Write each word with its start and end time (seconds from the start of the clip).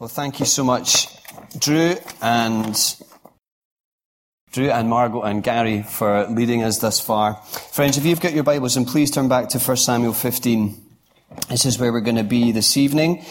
Well, 0.00 0.08
thank 0.08 0.40
you 0.40 0.46
so 0.46 0.64
much, 0.64 1.06
Drew 1.58 1.94
and 2.20 2.96
Drew 4.50 4.70
and 4.70 4.88
Margot 4.88 5.22
and 5.22 5.42
Gary 5.42 5.82
for 5.82 6.26
leading 6.28 6.62
us 6.62 6.78
thus 6.78 6.98
far. 6.98 7.34
Friends, 7.72 7.98
if 7.98 8.04
you've 8.04 8.20
got 8.20 8.32
your 8.32 8.42
Bibles, 8.42 8.76
and 8.76 8.86
please 8.86 9.10
turn 9.10 9.28
back 9.28 9.50
to 9.50 9.58
1 9.58 9.76
Samuel 9.76 10.12
15. 10.12 10.82
This 11.48 11.66
is 11.66 11.78
where 11.78 11.92
we're 11.92 12.00
going 12.00 12.16
to 12.16 12.24
be 12.24 12.52
this 12.52 12.76
evening. 12.76 13.24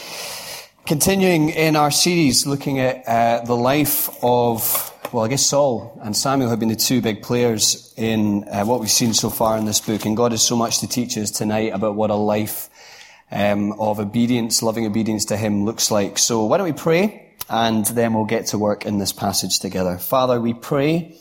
Continuing 0.85 1.49
in 1.49 1.75
our 1.75 1.91
series 1.91 2.47
looking 2.47 2.79
at 2.79 3.07
uh, 3.07 3.43
the 3.43 3.55
life 3.55 4.09
of, 4.23 4.93
well, 5.11 5.25
I 5.25 5.27
guess 5.27 5.45
Saul 5.45 5.99
and 6.03 6.15
Samuel 6.15 6.49
have 6.49 6.59
been 6.59 6.69
the 6.69 6.75
two 6.75 7.01
big 7.01 7.21
players 7.21 7.93
in 7.97 8.47
uh, 8.47 8.65
what 8.65 8.79
we've 8.79 8.89
seen 8.89 9.13
so 9.13 9.29
far 9.29 9.57
in 9.57 9.65
this 9.65 9.79
book. 9.79 10.05
And 10.05 10.15
God 10.15 10.31
has 10.31 10.41
so 10.41 10.55
much 10.55 10.79
to 10.79 10.87
teach 10.87 11.17
us 11.17 11.31
tonight 11.31 11.73
about 11.73 11.95
what 11.95 12.09
a 12.09 12.15
life 12.15 12.69
um, 13.31 13.73
of 13.79 13.99
obedience, 13.99 14.61
loving 14.61 14.85
obedience 14.85 15.25
to 15.25 15.37
Him 15.37 15.65
looks 15.65 15.89
like. 15.89 16.17
So 16.17 16.45
why 16.45 16.57
don't 16.57 16.67
we 16.67 16.73
pray 16.73 17.31
and 17.51 17.85
then 17.87 18.13
we'll 18.13 18.25
get 18.25 18.47
to 18.47 18.57
work 18.57 18.85
in 18.85 18.97
this 18.97 19.11
passage 19.11 19.59
together. 19.59 19.97
Father, 19.97 20.39
we 20.39 20.53
pray 20.53 21.17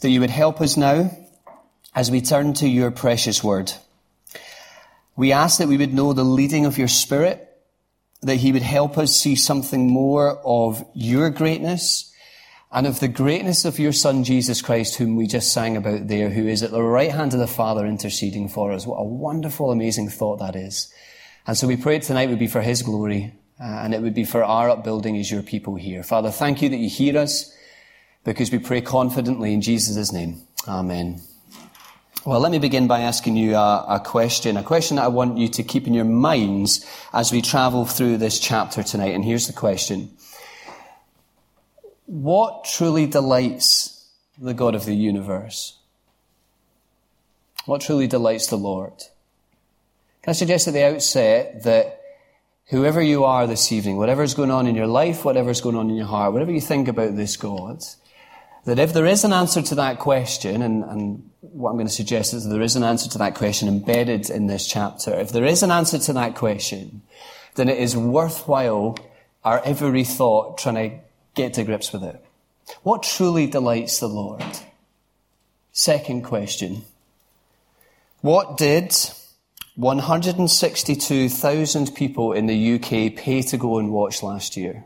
that 0.00 0.10
you 0.10 0.20
would 0.20 0.30
help 0.30 0.60
us 0.60 0.76
now 0.76 1.16
as 1.94 2.10
we 2.10 2.20
turn 2.20 2.54
to 2.54 2.68
your 2.68 2.90
precious 2.90 3.42
word. 3.44 3.72
We 5.16 5.32
ask 5.32 5.58
that 5.58 5.68
we 5.68 5.76
would 5.76 5.94
know 5.94 6.12
the 6.12 6.24
leading 6.24 6.66
of 6.66 6.76
your 6.76 6.88
spirit, 6.88 7.46
that 8.22 8.36
he 8.36 8.52
would 8.52 8.62
help 8.62 8.98
us 8.98 9.14
see 9.14 9.36
something 9.36 9.88
more 9.88 10.40
of 10.44 10.84
your 10.94 11.30
greatness 11.30 12.12
and 12.72 12.86
of 12.86 13.00
the 13.00 13.08
greatness 13.08 13.64
of 13.64 13.78
your 13.78 13.92
son 13.92 14.24
Jesus 14.24 14.62
Christ, 14.62 14.96
whom 14.96 15.16
we 15.16 15.26
just 15.26 15.52
sang 15.52 15.76
about 15.76 16.08
there, 16.08 16.30
who 16.30 16.46
is 16.46 16.62
at 16.62 16.70
the 16.70 16.82
right 16.82 17.10
hand 17.10 17.32
of 17.32 17.40
the 17.40 17.46
Father 17.46 17.86
interceding 17.86 18.48
for 18.48 18.72
us. 18.72 18.86
What 18.86 19.00
a 19.00 19.04
wonderful, 19.04 19.70
amazing 19.70 20.08
thought 20.08 20.38
that 20.38 20.56
is. 20.56 20.92
And 21.50 21.58
so 21.58 21.66
we 21.66 21.76
pray 21.76 21.98
tonight 21.98 22.28
would 22.28 22.38
be 22.38 22.46
for 22.46 22.62
His 22.62 22.82
glory, 22.82 23.34
uh, 23.60 23.64
and 23.64 23.92
it 23.92 24.00
would 24.00 24.14
be 24.14 24.22
for 24.24 24.44
our 24.44 24.70
upbuilding 24.70 25.16
as 25.16 25.32
your 25.32 25.42
people 25.42 25.74
here. 25.74 26.04
Father, 26.04 26.30
thank 26.30 26.62
you 26.62 26.68
that 26.68 26.76
you 26.76 26.88
hear 26.88 27.18
us, 27.18 27.52
because 28.22 28.52
we 28.52 28.60
pray 28.60 28.80
confidently 28.80 29.52
in 29.52 29.60
Jesus' 29.60 30.12
name. 30.12 30.42
Amen. 30.68 31.20
Well, 32.24 32.38
let 32.38 32.52
me 32.52 32.60
begin 32.60 32.86
by 32.86 33.00
asking 33.00 33.34
you 33.34 33.56
a, 33.56 33.84
a, 33.88 33.98
question, 33.98 34.56
a 34.56 34.62
question 34.62 34.98
that 34.98 35.06
I 35.06 35.08
want 35.08 35.38
you 35.38 35.48
to 35.48 35.64
keep 35.64 35.88
in 35.88 35.92
your 35.92 36.04
minds 36.04 36.86
as 37.12 37.32
we 37.32 37.42
travel 37.42 37.84
through 37.84 38.18
this 38.18 38.38
chapter 38.38 38.84
tonight. 38.84 39.16
And 39.16 39.24
here's 39.24 39.48
the 39.48 39.52
question. 39.52 40.10
What 42.06 42.62
truly 42.62 43.06
delights 43.06 44.08
the 44.38 44.54
God 44.54 44.76
of 44.76 44.84
the 44.84 44.94
universe? 44.94 45.80
What 47.64 47.80
truly 47.80 48.06
delights 48.06 48.46
the 48.46 48.56
Lord? 48.56 49.02
Can 50.22 50.32
I 50.32 50.32
suggest 50.32 50.68
at 50.68 50.74
the 50.74 50.84
outset 50.84 51.62
that 51.62 52.00
whoever 52.66 53.00
you 53.00 53.24
are 53.24 53.46
this 53.46 53.72
evening, 53.72 53.96
whatever's 53.96 54.34
going 54.34 54.50
on 54.50 54.66
in 54.66 54.74
your 54.74 54.86
life, 54.86 55.24
whatever's 55.24 55.60
going 55.60 55.76
on 55.76 55.88
in 55.88 55.96
your 55.96 56.06
heart, 56.06 56.32
whatever 56.32 56.52
you 56.52 56.60
think 56.60 56.88
about 56.88 57.16
this 57.16 57.36
God, 57.36 57.82
that 58.66 58.78
if 58.78 58.92
there 58.92 59.06
is 59.06 59.24
an 59.24 59.32
answer 59.32 59.62
to 59.62 59.74
that 59.76 59.98
question, 59.98 60.60
and, 60.60 60.84
and 60.84 61.30
what 61.40 61.70
I'm 61.70 61.76
going 61.76 61.86
to 61.86 61.92
suggest 61.92 62.34
is 62.34 62.46
there 62.46 62.60
is 62.60 62.76
an 62.76 62.84
answer 62.84 63.08
to 63.10 63.18
that 63.18 63.34
question 63.34 63.66
embedded 63.66 64.28
in 64.28 64.46
this 64.46 64.68
chapter, 64.68 65.18
if 65.18 65.30
there 65.32 65.46
is 65.46 65.62
an 65.62 65.70
answer 65.70 65.98
to 65.98 66.12
that 66.12 66.34
question, 66.34 67.02
then 67.54 67.68
it 67.68 67.78
is 67.78 67.96
worthwhile 67.96 68.98
our 69.42 69.62
every 69.64 70.04
thought 70.04 70.58
trying 70.58 70.74
to 70.74 70.98
get 71.34 71.54
to 71.54 71.64
grips 71.64 71.92
with 71.92 72.04
it. 72.04 72.22
What 72.82 73.02
truly 73.02 73.46
delights 73.46 73.98
the 73.98 74.08
Lord? 74.08 74.44
Second 75.72 76.24
question. 76.24 76.82
What 78.20 78.58
did 78.58 78.94
162,000 79.80 81.94
people 81.94 82.34
in 82.34 82.44
the 82.44 82.74
UK 82.74 83.16
pay 83.16 83.40
to 83.40 83.56
go 83.56 83.78
and 83.78 83.90
watch 83.90 84.22
last 84.22 84.54
year. 84.54 84.84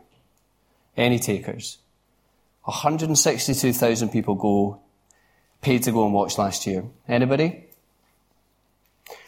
Any 0.95 1.19
takers? 1.19 1.79
162,000 2.63 4.09
people 4.09 4.35
go, 4.35 4.79
paid 5.61 5.83
to 5.83 5.91
go 5.91 6.05
and 6.05 6.13
watch 6.13 6.37
last 6.37 6.65
year. 6.65 6.85
Anybody? 7.09 7.65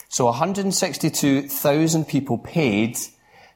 So 0.07 0.23
162,000 0.27 2.07
people 2.07 2.37
paid 2.37 2.97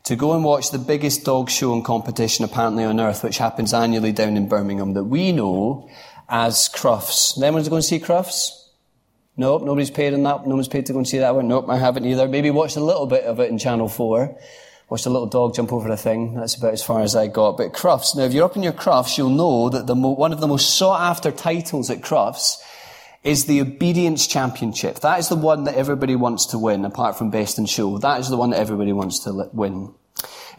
to 0.04 0.18
go 0.18 0.34
and 0.34 0.44
watch 0.44 0.72
the 0.72 0.80
biggest 0.80 1.24
dog 1.24 1.50
show 1.50 1.72
and 1.72 1.86
competition 1.86 2.44
apparently 2.44 2.84
on 2.84 3.00
earth, 3.00 3.24
which 3.24 3.38
happens 3.38 3.74
annually 3.74 4.12
down 4.12 4.36
in 4.36 4.50
Birmingham 4.50 4.96
that 4.96 5.06
we 5.06 5.32
know 5.32 5.90
as 6.28 6.68
Crufts. 6.68 7.42
Anyone 7.42 7.64
going 7.64 7.82
to 7.82 7.88
see 7.88 8.02
Crufts? 8.02 8.61
Nope, 9.42 9.64
nobody's 9.64 9.90
paid 9.90 10.14
on 10.14 10.22
that. 10.22 10.46
No 10.46 10.54
one's 10.54 10.68
paid 10.68 10.86
to 10.86 10.94
go 10.94 11.00
and 11.00 11.08
see 11.08 11.18
that 11.18 11.34
one. 11.34 11.48
Nope, 11.48 11.66
I 11.68 11.76
haven't 11.76 12.06
either. 12.06 12.28
Maybe 12.28 12.52
watched 12.52 12.78
a 12.78 12.80
little 12.80 13.08
bit 13.08 13.24
of 13.24 13.40
it 13.40 13.50
in 13.50 13.58
Channel 13.58 13.90
4. 13.90 14.38
Watched 14.88 15.08
a 15.08 15.10
little 15.10 15.26
dog 15.26 15.56
jump 15.56 15.74
over 15.74 15.90
a 15.90 15.98
thing. 15.98 16.36
That's 16.36 16.54
about 16.54 16.74
as 16.74 16.84
far 16.84 17.02
as 17.02 17.16
I 17.16 17.26
got. 17.26 17.58
But 17.58 17.74
Crufts, 17.74 18.16
now 18.16 18.22
if 18.22 18.36
you're 18.36 18.46
up 18.46 18.56
in 18.56 18.62
your 18.62 18.72
Crufts, 18.72 19.18
you'll 19.18 19.32
know 19.32 19.70
that 19.70 19.88
the 19.88 19.96
mo- 19.96 20.12
one 20.12 20.32
of 20.32 20.42
the 20.42 20.48
most 20.48 20.78
sought 20.78 21.02
after 21.02 21.32
titles 21.32 21.90
at 21.90 22.02
Crufts 22.02 22.62
is 23.24 23.46
the 23.46 23.62
Obedience 23.62 24.28
Championship. 24.28 25.00
That 25.00 25.18
is 25.18 25.28
the 25.28 25.36
one 25.36 25.64
that 25.64 25.74
everybody 25.74 26.16
wants 26.16 26.46
to 26.48 26.60
win, 26.60 26.86
apart 26.86 27.18
from 27.18 27.32
Best 27.32 27.58
in 27.58 27.66
Show. 27.66 27.98
That 27.98 28.20
is 28.20 28.30
the 28.30 28.38
one 28.38 28.52
that 28.52 28.60
everybody 28.60 28.94
wants 28.94 29.24
to 29.24 29.50
win. 29.54 29.96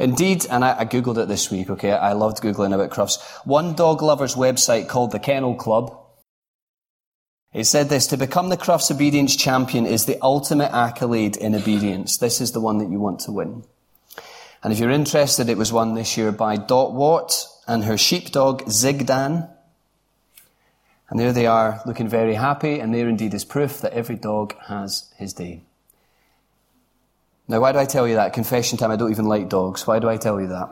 Indeed, 0.00 0.44
and 0.50 0.64
I, 0.64 0.81
I, 0.81 0.84
googled 0.87 1.22
it 1.22 1.28
this 1.28 1.53
week, 1.53 1.70
okay, 1.70 1.93
I 1.93 2.14
loved 2.14 2.43
googling 2.43 2.75
about 2.75 2.91
Crufts. 2.91 3.22
One 3.44 3.75
dog 3.75 4.03
lover's 4.03 4.34
website 4.34 4.88
called 4.88 5.12
the 5.12 5.20
Kennel 5.20 5.54
Club 5.54 6.01
he 7.52 7.64
said 7.64 7.88
this, 7.88 8.06
to 8.06 8.16
become 8.16 8.48
the 8.48 8.56
Crufts 8.56 8.90
obedience 8.90 9.36
champion 9.36 9.84
is 9.86 10.06
the 10.06 10.18
ultimate 10.22 10.72
accolade 10.72 11.36
in 11.36 11.54
obedience. 11.54 12.16
This 12.16 12.40
is 12.40 12.52
the 12.52 12.60
one 12.60 12.78
that 12.78 12.90
you 12.90 12.98
want 12.98 13.20
to 13.20 13.32
win. 13.32 13.64
And 14.62 14.72
if 14.72 14.78
you're 14.78 14.90
interested, 14.90 15.48
it 15.48 15.58
was 15.58 15.72
won 15.72 15.94
this 15.94 16.16
year 16.16 16.32
by 16.32 16.56
Dot 16.56 16.94
Watt 16.94 17.46
and 17.66 17.84
her 17.84 17.98
sheepdog 17.98 18.62
Zigdan. 18.66 19.50
And 21.10 21.20
there 21.20 21.32
they 21.32 21.46
are, 21.46 21.82
looking 21.84 22.08
very 22.08 22.34
happy, 22.34 22.80
and 22.80 22.94
there 22.94 23.08
indeed 23.08 23.34
is 23.34 23.44
proof 23.44 23.82
that 23.82 23.92
every 23.92 24.16
dog 24.16 24.54
has 24.69 25.12
his 25.19 25.34
day. 25.34 25.62
Now, 27.48 27.60
why 27.60 27.72
do 27.72 27.78
I 27.78 27.84
tell 27.84 28.08
you 28.08 28.14
that? 28.14 28.32
Confession 28.32 28.78
time, 28.78 28.90
I 28.90 28.96
don't 28.96 29.10
even 29.10 29.26
like 29.26 29.50
dogs. 29.50 29.86
Why 29.86 29.98
do 29.98 30.08
I 30.08 30.16
tell 30.16 30.40
you 30.40 30.46
that? 30.46 30.70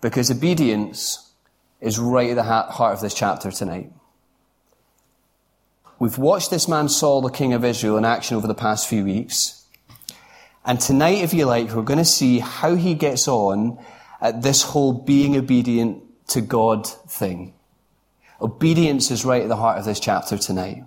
Because 0.00 0.30
obedience 0.30 1.32
is 1.80 1.98
right 1.98 2.30
at 2.30 2.36
the 2.36 2.44
heart 2.44 2.94
of 2.94 3.00
this 3.00 3.14
chapter 3.14 3.50
tonight. 3.50 3.90
We've 6.02 6.18
watched 6.18 6.50
this 6.50 6.66
man 6.66 6.88
Saul, 6.88 7.20
the 7.20 7.30
king 7.30 7.52
of 7.52 7.64
Israel, 7.64 7.96
in 7.96 8.04
action 8.04 8.36
over 8.36 8.48
the 8.48 8.56
past 8.56 8.88
few 8.88 9.04
weeks. 9.04 9.64
And 10.64 10.80
tonight, 10.80 11.18
if 11.18 11.32
you 11.32 11.46
like, 11.46 11.70
we're 11.72 11.82
going 11.82 12.00
to 12.00 12.04
see 12.04 12.40
how 12.40 12.74
he 12.74 12.94
gets 12.94 13.28
on 13.28 13.78
at 14.20 14.42
this 14.42 14.62
whole 14.62 14.92
being 14.92 15.36
obedient 15.36 16.02
to 16.30 16.40
God 16.40 16.88
thing. 16.88 17.54
Obedience 18.40 19.12
is 19.12 19.24
right 19.24 19.42
at 19.42 19.48
the 19.48 19.54
heart 19.54 19.78
of 19.78 19.84
this 19.84 20.00
chapter 20.00 20.36
tonight. 20.36 20.82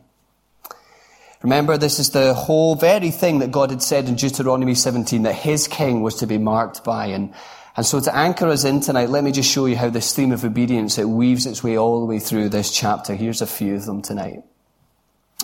Remember, 1.42 1.78
this 1.78 1.98
is 1.98 2.10
the 2.10 2.34
whole 2.34 2.76
very 2.76 3.10
thing 3.10 3.40
that 3.40 3.52
God 3.52 3.70
had 3.70 3.82
said 3.82 4.10
in 4.10 4.16
Deuteronomy 4.16 4.76
17 4.76 5.22
that 5.22 5.36
his 5.36 5.70
king 5.70 6.02
was 6.02 6.16
to 6.16 6.28
be 6.28 6.38
marked 6.38 6.84
by. 6.84 7.06
And, 7.06 7.34
and 7.78 7.86
so 7.86 8.02
to 8.02 8.14
anchor 8.14 8.50
us 8.50 8.66
in 8.66 8.82
tonight, 8.82 9.10
let 9.10 9.24
me 9.24 9.32
just 9.32 9.50
show 9.50 9.66
you 9.66 9.78
how 9.78 9.90
this 9.90 10.14
theme 10.14 10.34
of 10.34 10.44
obedience, 10.44 10.98
it 10.98 11.08
weaves 11.08 11.46
its 11.46 11.64
way 11.64 11.78
all 11.78 12.02
the 12.02 12.06
way 12.06 12.20
through 12.20 12.50
this 12.50 12.70
chapter. 12.70 13.16
Here's 13.16 13.42
a 13.42 13.48
few 13.48 13.76
of 13.76 13.86
them 13.86 14.02
tonight. 14.02 14.44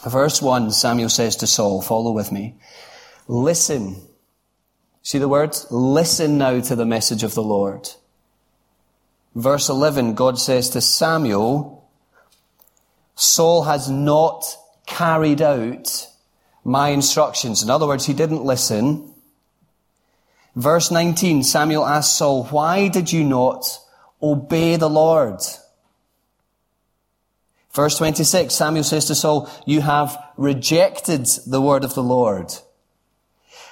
Verse 0.05 0.41
1, 0.41 0.71
Samuel 0.71 1.09
says 1.09 1.35
to 1.37 1.47
Saul, 1.47 1.81
follow 1.81 2.11
with 2.11 2.31
me. 2.31 2.55
Listen. 3.27 4.01
See 5.03 5.19
the 5.19 5.27
words? 5.27 5.67
Listen 5.69 6.37
now 6.37 6.59
to 6.59 6.75
the 6.75 6.85
message 6.85 7.23
of 7.23 7.35
the 7.35 7.43
Lord. 7.43 7.89
Verse 9.35 9.69
11, 9.69 10.15
God 10.15 10.39
says 10.39 10.69
to 10.71 10.81
Samuel, 10.81 11.89
Saul 13.15 13.63
has 13.63 13.89
not 13.89 14.43
carried 14.85 15.41
out 15.41 16.07
my 16.63 16.89
instructions. 16.89 17.63
In 17.63 17.69
other 17.69 17.87
words, 17.87 18.05
he 18.05 18.13
didn't 18.13 18.43
listen. 18.43 19.13
Verse 20.55 20.91
19, 20.91 21.43
Samuel 21.43 21.85
asks 21.85 22.17
Saul, 22.17 22.45
why 22.45 22.87
did 22.87 23.11
you 23.11 23.23
not 23.23 23.79
obey 24.21 24.75
the 24.75 24.89
Lord? 24.89 25.39
Verse 27.73 27.97
26, 27.97 28.53
Samuel 28.53 28.83
says 28.83 29.05
to 29.05 29.15
Saul, 29.15 29.49
you 29.65 29.81
have 29.81 30.21
rejected 30.37 31.25
the 31.47 31.61
word 31.61 31.83
of 31.83 31.95
the 31.95 32.03
Lord. 32.03 32.53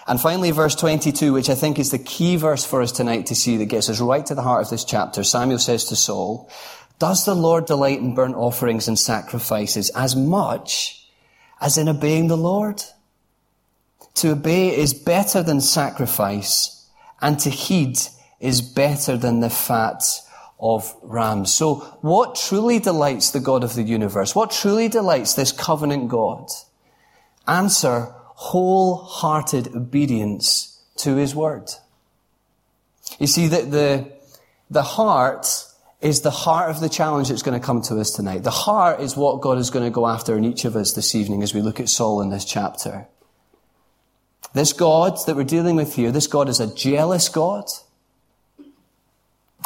And 0.07 0.19
finally, 0.19 0.51
verse 0.51 0.75
22, 0.75 1.33
which 1.33 1.49
I 1.49 1.55
think 1.55 1.77
is 1.77 1.91
the 1.91 1.99
key 1.99 2.37
verse 2.37 2.65
for 2.65 2.81
us 2.81 2.91
tonight 2.91 3.27
to 3.27 3.35
see 3.35 3.57
that 3.57 3.65
gets 3.65 3.89
us 3.89 3.99
right 3.99 4.25
to 4.25 4.35
the 4.35 4.41
heart 4.41 4.63
of 4.63 4.69
this 4.69 4.85
chapter. 4.85 5.23
Samuel 5.23 5.59
says 5.59 5.85
to 5.85 5.95
Saul, 5.95 6.49
does 6.97 7.25
the 7.25 7.35
Lord 7.35 7.65
delight 7.65 7.99
in 7.99 8.15
burnt 8.15 8.35
offerings 8.35 8.87
and 8.87 8.97
sacrifices 8.97 9.89
as 9.91 10.15
much 10.15 11.07
as 11.61 11.77
in 11.77 11.87
obeying 11.87 12.27
the 12.27 12.37
Lord? 12.37 12.83
To 14.15 14.31
obey 14.31 14.75
is 14.75 14.93
better 14.93 15.41
than 15.43 15.61
sacrifice, 15.61 16.89
and 17.21 17.39
to 17.39 17.49
heed 17.49 17.97
is 18.39 18.61
better 18.61 19.15
than 19.15 19.39
the 19.39 19.49
fat 19.49 20.03
of 20.59 20.93
rams. 21.01 21.53
So 21.53 21.75
what 22.01 22.35
truly 22.35 22.79
delights 22.79 23.31
the 23.31 23.39
God 23.39 23.63
of 23.63 23.75
the 23.75 23.83
universe? 23.83 24.35
What 24.35 24.51
truly 24.51 24.89
delights 24.89 25.33
this 25.33 25.51
covenant 25.51 26.09
God? 26.09 26.49
Answer, 27.47 28.13
wholehearted 28.35 29.75
obedience 29.75 30.81
to 30.97 31.15
his 31.15 31.33
word. 31.33 31.69
You 33.19 33.27
see 33.27 33.47
that 33.47 33.71
the, 33.71 34.11
the 34.69 34.83
heart 34.83 35.65
is 36.01 36.21
the 36.21 36.31
heart 36.31 36.69
of 36.69 36.79
the 36.79 36.89
challenge 36.89 37.29
that's 37.29 37.41
going 37.41 37.59
to 37.59 37.65
come 37.65 37.81
to 37.83 37.99
us 37.99 38.11
tonight. 38.11 38.43
The 38.43 38.51
heart 38.51 39.01
is 39.01 39.17
what 39.17 39.41
God 39.41 39.57
is 39.57 39.69
going 39.69 39.85
to 39.85 39.91
go 39.91 40.07
after 40.07 40.37
in 40.37 40.45
each 40.45 40.63
of 40.65 40.75
us 40.75 40.93
this 40.93 41.15
evening 41.15 41.43
as 41.43 41.53
we 41.53 41.61
look 41.61 41.79
at 41.79 41.89
Saul 41.89 42.21
in 42.21 42.29
this 42.29 42.45
chapter. 42.45 43.07
This 44.53 44.73
God 44.73 45.17
that 45.25 45.35
we're 45.35 45.43
dealing 45.43 45.75
with 45.75 45.95
here, 45.95 46.11
this 46.11 46.27
God 46.27 46.49
is 46.49 46.59
a 46.59 46.73
jealous 46.73 47.29
God. 47.29 47.65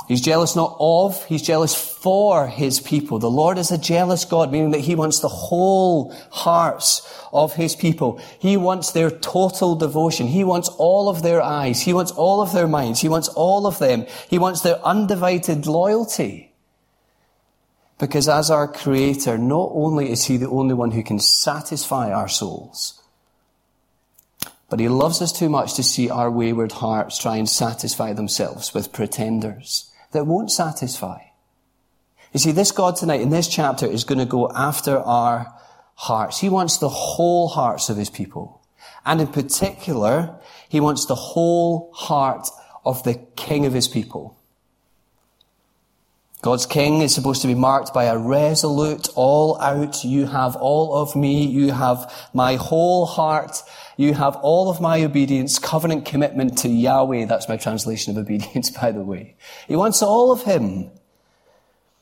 He's 0.08 0.22
jealous 0.22 0.56
not 0.56 0.76
of, 0.80 1.24
he's 1.26 1.42
jealous 1.42 1.76
for 1.76 2.48
his 2.48 2.80
people. 2.80 3.20
The 3.20 3.30
Lord 3.30 3.58
is 3.58 3.72
a 3.72 3.78
jealous 3.78 4.26
God, 4.26 4.52
meaning 4.52 4.72
that 4.72 4.82
he 4.82 4.96
wants 4.96 5.20
the 5.20 5.30
whole 5.30 6.12
hearts 6.32 7.08
of 7.32 7.54
his 7.54 7.76
people. 7.76 8.20
He 8.40 8.58
wants 8.58 8.92
their 8.92 9.10
total 9.10 9.76
devotion. 9.76 10.28
He 10.28 10.44
wants 10.44 10.68
all 10.68 11.10
of 11.10 11.22
their 11.22 11.42
eyes. 11.42 11.82
He 11.82 11.94
wants 11.94 12.12
all 12.12 12.42
of 12.42 12.54
their 12.54 12.68
minds. 12.68 13.02
He 13.02 13.08
wants 13.08 13.30
all 13.30 13.66
of 13.66 13.80
them. 13.80 14.06
He 14.30 14.40
wants 14.40 14.62
their 14.62 14.84
undivided 14.86 15.68
loyalty. 15.68 16.54
Because 18.00 18.28
as 18.28 18.50
our 18.50 18.68
creator, 18.68 19.38
not 19.38 19.70
only 19.74 20.12
is 20.12 20.26
he 20.26 20.38
the 20.38 20.50
only 20.50 20.74
one 20.74 20.92
who 20.92 21.04
can 21.04 21.20
satisfy 21.20 22.12
our 22.12 22.28
souls, 22.28 23.02
but 24.70 24.80
he 24.80 24.88
loves 24.88 25.22
us 25.22 25.32
too 25.32 25.50
much 25.50 25.74
to 25.76 25.84
see 25.84 26.10
our 26.10 26.32
wayward 26.32 26.74
hearts 26.74 27.18
try 27.18 27.38
and 27.38 27.50
satisfy 27.50 28.14
themselves 28.14 28.74
with 28.74 28.94
pretenders 28.94 29.92
that 30.12 30.26
won't 30.26 30.52
satisfy. 30.52 31.20
You 32.32 32.40
see, 32.40 32.52
this 32.52 32.72
God 32.72 32.96
tonight 32.96 33.22
in 33.22 33.30
this 33.30 33.48
chapter 33.48 33.86
is 33.86 34.04
going 34.04 34.20
to 34.20 34.26
go 34.26 34.50
after 34.56 34.98
our 34.98 35.54
hearts. 35.96 36.40
He 36.40 36.50
wants 36.50 36.78
the 36.78 36.90
whole 36.90 37.48
hearts 37.48 37.90
of 37.90 37.98
his 37.98 38.10
people. 38.10 38.62
And 39.06 39.22
in 39.22 39.28
particular, 39.28 40.40
he 40.68 40.80
wants 40.80 41.06
the 41.06 41.16
whole 41.16 41.92
heart 41.94 42.48
of 42.86 43.04
the 43.04 43.16
king 43.36 43.66
of 43.66 43.74
his 43.74 43.88
people. 43.88 44.38
God's 46.44 46.66
king 46.66 47.02
is 47.02 47.16
supposed 47.16 47.42
to 47.44 47.48
be 47.48 47.56
marked 47.56 47.94
by 47.94 48.04
a 48.04 48.18
resolute, 48.18 49.08
all 49.16 49.58
out, 49.62 50.04
you 50.04 50.26
have 50.26 50.58
all 50.58 50.94
of 50.94 51.16
me, 51.16 51.48
you 51.48 51.72
have 51.72 52.30
my 52.34 52.58
whole 52.58 53.06
heart, 53.06 53.64
you 53.96 54.14
have 54.14 54.36
all 54.36 54.70
of 54.70 54.82
my 54.82 55.06
obedience, 55.06 55.58
covenant 55.58 56.04
commitment 56.04 56.58
to 56.58 56.68
Yahweh. 56.68 57.28
That's 57.28 57.48
my 57.48 57.56
translation 57.56 58.12
of 58.12 58.18
obedience, 58.26 58.70
by 58.72 58.92
the 58.92 59.00
way. 59.00 59.38
He 59.70 59.78
wants 59.78 60.04
all 60.04 60.34
of 60.34 60.44
him. 60.44 60.92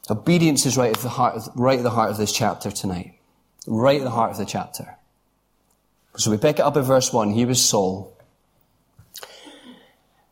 Obedience 0.09 0.65
is 0.65 0.75
right 0.75 0.91
at 0.91 1.03
the 1.03 1.09
heart 1.09 1.35
of, 1.35 1.49
right 1.53 1.77
at 1.77 1.83
the 1.83 1.91
heart 1.91 2.09
of 2.09 2.17
this 2.17 2.33
chapter 2.33 2.71
tonight. 2.71 3.19
Right 3.67 4.01
at 4.01 4.05
the 4.05 4.09
heart 4.09 4.31
of 4.31 4.37
the 4.37 4.45
chapter. 4.45 4.97
So 6.17 6.31
we 6.31 6.37
pick 6.37 6.57
it 6.57 6.63
up 6.63 6.77
at 6.77 6.83
verse 6.83 7.13
1. 7.13 7.29
He 7.29 7.45
was 7.45 7.63
Saul. 7.63 8.10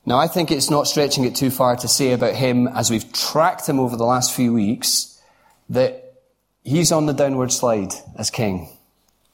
Now, 0.10 0.18
I 0.18 0.28
think 0.28 0.50
it's 0.50 0.72
not 0.72 0.88
stretching 0.88 1.24
it 1.26 1.36
too 1.36 1.52
far 1.52 1.76
to 1.76 1.88
say 1.88 2.14
about 2.14 2.34
him, 2.34 2.68
as 2.68 2.90
we've 2.90 3.14
tracked 3.14 3.70
him 3.70 3.80
over 3.80 3.96
the 3.96 4.06
last 4.06 4.34
few 4.34 4.52
weeks, 4.52 5.22
that 5.70 6.16
he's 6.64 6.92
on 6.92 7.06
the 7.06 7.14
downward 7.14 7.52
slide 7.52 7.94
as 8.16 8.32
king. 8.32 8.76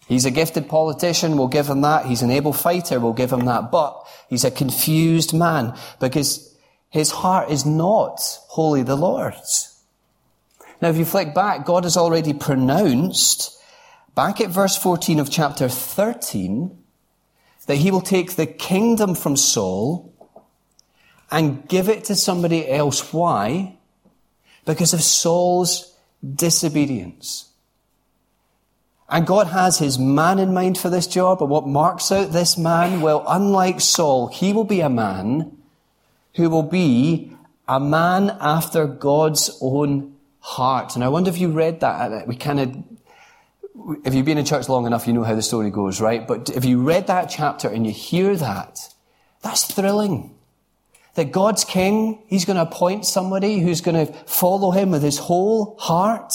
He's 0.06 0.26
a 0.26 0.32
gifted 0.32 0.68
politician, 0.68 1.38
we'll 1.38 1.48
give 1.48 1.68
him 1.68 1.80
that. 1.84 2.08
He's 2.08 2.22
an 2.22 2.30
able 2.30 2.52
fighter, 2.52 3.00
we'll 3.00 3.14
give 3.14 3.32
him 3.32 3.46
that. 3.46 3.72
But 3.72 4.06
he's 4.28 4.44
a 4.44 4.52
confused 4.52 5.34
man 5.34 5.78
because 6.02 6.54
his 6.90 7.10
heart 7.10 7.50
is 7.50 7.66
not 7.66 8.20
wholly 8.50 8.84
the 8.84 8.98
Lord's. 8.98 9.82
Now, 10.82 10.90
if 10.90 10.98
you 10.98 11.06
flick 11.06 11.34
back, 11.34 11.66
God 11.66 11.86
has 11.86 11.96
already 11.96 12.34
pronounced, 12.34 13.58
back 14.14 14.42
at 14.42 14.50
verse 14.50 14.76
14 14.76 15.22
of 15.22 15.32
chapter 15.32 15.70
13, 15.70 16.78
that 17.68 17.78
he 17.78 17.92
will 17.92 18.02
take 18.02 18.36
the 18.36 18.46
kingdom 18.46 19.16
from 19.16 19.38
Saul 19.38 20.12
and 21.36 21.68
give 21.68 21.90
it 21.90 22.06
to 22.06 22.16
somebody 22.16 22.72
else. 22.72 23.12
Why? 23.12 23.76
Because 24.64 24.94
of 24.94 25.04
Saul's 25.04 25.94
disobedience. 26.24 27.50
And 29.10 29.28
God 29.28 29.48
has 29.48 29.78
his 29.78 30.00
man 30.00 30.40
in 30.40 30.54
mind 30.54 30.78
for 30.78 30.90
this 30.90 31.08
job, 31.08 31.42
And 31.42 31.50
what 31.50 31.68
marks 31.68 32.10
out 32.10 32.32
this 32.32 32.58
man? 32.58 33.02
Well, 33.02 33.26
unlike 33.28 33.82
Saul, 33.82 34.28
he 34.28 34.54
will 34.54 34.64
be 34.64 34.80
a 34.80 34.88
man 34.88 35.58
who 36.36 36.50
will 36.50 36.64
be 36.64 37.36
a 37.68 37.82
man 37.82 38.38
after 38.40 38.88
God's 38.88 39.58
own 39.62 40.16
heart. 40.40 40.96
And 40.96 41.04
I 41.04 41.10
wonder 41.10 41.30
if 41.30 41.38
you 41.38 41.50
read 41.50 41.82
that. 41.82 42.30
We 42.30 42.38
kind 42.38 42.62
of, 42.62 43.98
if 44.06 44.14
you've 44.14 44.26
been 44.26 44.38
in 44.38 44.46
church 44.46 44.70
long 44.70 44.86
enough, 44.86 45.06
you 45.06 45.12
know 45.12 45.24
how 45.24 45.36
the 45.36 45.42
story 45.42 45.70
goes, 45.70 46.00
right? 46.00 46.26
But 46.26 46.50
if 46.50 46.64
you 46.64 46.82
read 46.82 47.08
that 47.08 47.26
chapter 47.30 47.68
and 47.68 47.86
you 47.86 47.92
hear 47.92 48.38
that, 48.38 48.80
that's 49.42 49.66
thrilling 49.66 50.35
that 51.16 51.32
God's 51.32 51.64
king, 51.64 52.22
he's 52.28 52.46
going 52.46 52.58
to 52.58 52.62
appoint 52.62 53.06
somebody 53.06 53.60
who's 53.60 53.82
going 53.82 54.06
to 54.06 54.14
follow 54.14 54.72
him 54.72 54.92
with 54.92 55.02
his 55.02 55.18
whole 55.18 55.76
heart. 55.80 56.34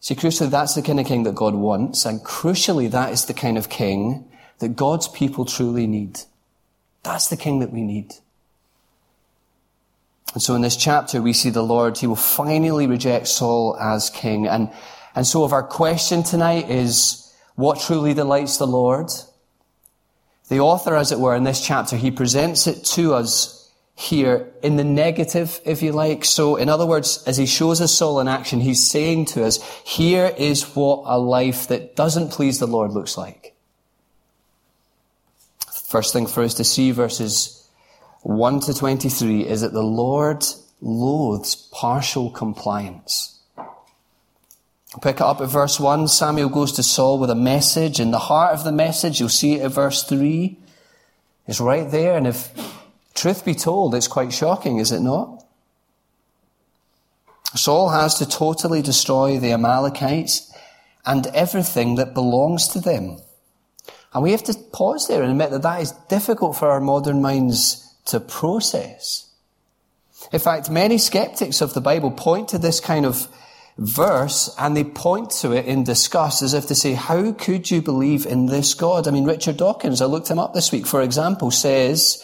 See, 0.00 0.14
crucially, 0.14 0.50
that's 0.50 0.74
the 0.74 0.82
kind 0.82 1.00
of 1.00 1.06
king 1.06 1.22
that 1.24 1.34
God 1.34 1.54
wants, 1.54 2.04
and 2.04 2.20
crucially, 2.20 2.90
that 2.90 3.12
is 3.12 3.24
the 3.24 3.34
kind 3.34 3.56
of 3.56 3.68
king 3.70 4.30
that 4.58 4.76
God's 4.76 5.08
people 5.08 5.46
truly 5.46 5.86
need. 5.86 6.20
That's 7.02 7.28
the 7.28 7.36
king 7.36 7.60
that 7.60 7.72
we 7.72 7.82
need. 7.82 8.12
And 10.34 10.42
so 10.42 10.54
in 10.54 10.62
this 10.62 10.76
chapter, 10.76 11.22
we 11.22 11.32
see 11.32 11.50
the 11.50 11.62
Lord, 11.62 11.96
he 11.96 12.06
will 12.06 12.16
finally 12.16 12.86
reject 12.86 13.28
Saul 13.28 13.76
as 13.80 14.10
king. 14.10 14.46
And, 14.46 14.70
and 15.14 15.26
so 15.26 15.44
if 15.44 15.52
our 15.52 15.62
question 15.62 16.22
tonight 16.22 16.68
is, 16.68 17.32
what 17.54 17.80
truly 17.80 18.14
delights 18.14 18.58
the 18.58 18.66
Lord? 18.66 19.10
The 20.48 20.60
author, 20.60 20.94
as 20.94 21.10
it 21.10 21.18
were, 21.18 21.34
in 21.34 21.44
this 21.44 21.64
chapter, 21.64 21.96
he 21.96 22.10
presents 22.10 22.66
it 22.66 22.84
to 22.84 23.14
us 23.14 23.72
here 23.96 24.52
in 24.62 24.76
the 24.76 24.84
negative, 24.84 25.60
if 25.64 25.82
you 25.82 25.92
like. 25.92 26.24
So, 26.24 26.56
in 26.56 26.68
other 26.68 26.86
words, 26.86 27.22
as 27.26 27.36
he 27.36 27.46
shows 27.46 27.80
us 27.80 27.94
Saul 27.94 28.20
in 28.20 28.28
action, 28.28 28.60
he's 28.60 28.86
saying 28.86 29.26
to 29.26 29.44
us, 29.44 29.62
here 29.84 30.34
is 30.36 30.74
what 30.74 31.04
a 31.06 31.18
life 31.18 31.68
that 31.68 31.96
doesn't 31.96 32.30
please 32.30 32.58
the 32.58 32.66
Lord 32.66 32.90
looks 32.90 33.16
like. 33.16 33.54
First 35.72 36.12
thing 36.12 36.26
for 36.26 36.42
us 36.42 36.54
to 36.54 36.64
see, 36.64 36.90
verses 36.90 37.68
1 38.22 38.60
to 38.60 38.74
23, 38.74 39.46
is 39.46 39.60
that 39.60 39.72
the 39.72 39.82
Lord 39.82 40.44
loathes 40.80 41.54
partial 41.54 42.30
compliance. 42.30 43.38
Pick 45.02 45.16
it 45.16 45.22
up 45.22 45.40
at 45.40 45.48
verse 45.48 45.80
1. 45.80 46.08
Samuel 46.08 46.48
goes 46.48 46.72
to 46.72 46.82
Saul 46.82 47.18
with 47.18 47.30
a 47.30 47.34
message. 47.34 47.98
In 47.98 48.10
the 48.12 48.18
heart 48.18 48.54
of 48.54 48.64
the 48.64 48.72
message, 48.72 49.18
you'll 49.18 49.28
see 49.28 49.54
it 49.54 49.62
at 49.62 49.72
verse 49.72 50.04
3. 50.04 50.56
It's 51.46 51.60
right 51.60 51.90
there. 51.90 52.16
And 52.16 52.26
if 52.26 52.52
truth 53.14 53.44
be 53.44 53.54
told, 53.54 53.94
it's 53.94 54.08
quite 54.08 54.32
shocking, 54.32 54.78
is 54.78 54.92
it 54.92 55.00
not? 55.00 55.44
Saul 57.56 57.90
has 57.90 58.16
to 58.18 58.28
totally 58.28 58.82
destroy 58.82 59.38
the 59.38 59.52
Amalekites 59.52 60.52
and 61.06 61.26
everything 61.28 61.96
that 61.96 62.14
belongs 62.14 62.68
to 62.68 62.80
them. 62.80 63.18
And 64.12 64.22
we 64.22 64.30
have 64.30 64.44
to 64.44 64.54
pause 64.72 65.08
there 65.08 65.22
and 65.22 65.30
admit 65.30 65.50
that 65.50 65.62
that 65.62 65.80
is 65.80 65.92
difficult 66.08 66.56
for 66.56 66.70
our 66.70 66.80
modern 66.80 67.20
minds 67.20 67.94
to 68.06 68.20
process. 68.20 69.30
In 70.32 70.38
fact, 70.38 70.70
many 70.70 70.98
skeptics 70.98 71.60
of 71.60 71.74
the 71.74 71.80
Bible 71.80 72.10
point 72.10 72.48
to 72.48 72.58
this 72.58 72.80
kind 72.80 73.06
of 73.06 73.28
verse 73.76 74.54
and 74.58 74.76
they 74.76 74.84
point 74.84 75.30
to 75.30 75.52
it 75.52 75.66
in 75.66 75.84
disgust 75.84 76.42
as 76.42 76.54
if 76.54 76.66
to 76.66 76.74
say, 76.74 76.92
how 76.92 77.32
could 77.32 77.70
you 77.70 77.82
believe 77.82 78.26
in 78.26 78.46
this 78.46 78.74
God? 78.74 79.08
I 79.08 79.10
mean, 79.10 79.24
Richard 79.24 79.56
Dawkins, 79.56 80.00
I 80.00 80.06
looked 80.06 80.30
him 80.30 80.38
up 80.38 80.54
this 80.54 80.70
week, 80.70 80.86
for 80.86 81.02
example, 81.02 81.50
says, 81.50 82.22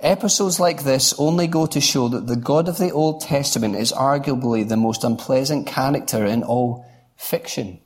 episodes 0.00 0.60
like 0.60 0.84
this 0.84 1.14
only 1.18 1.46
go 1.46 1.66
to 1.66 1.80
show 1.80 2.08
that 2.08 2.26
the 2.26 2.36
God 2.36 2.68
of 2.68 2.78
the 2.78 2.90
Old 2.90 3.22
Testament 3.22 3.76
is 3.76 3.92
arguably 3.92 4.68
the 4.68 4.76
most 4.76 5.04
unpleasant 5.04 5.66
character 5.66 6.24
in 6.24 6.42
all 6.42 6.86
fiction. 7.16 7.80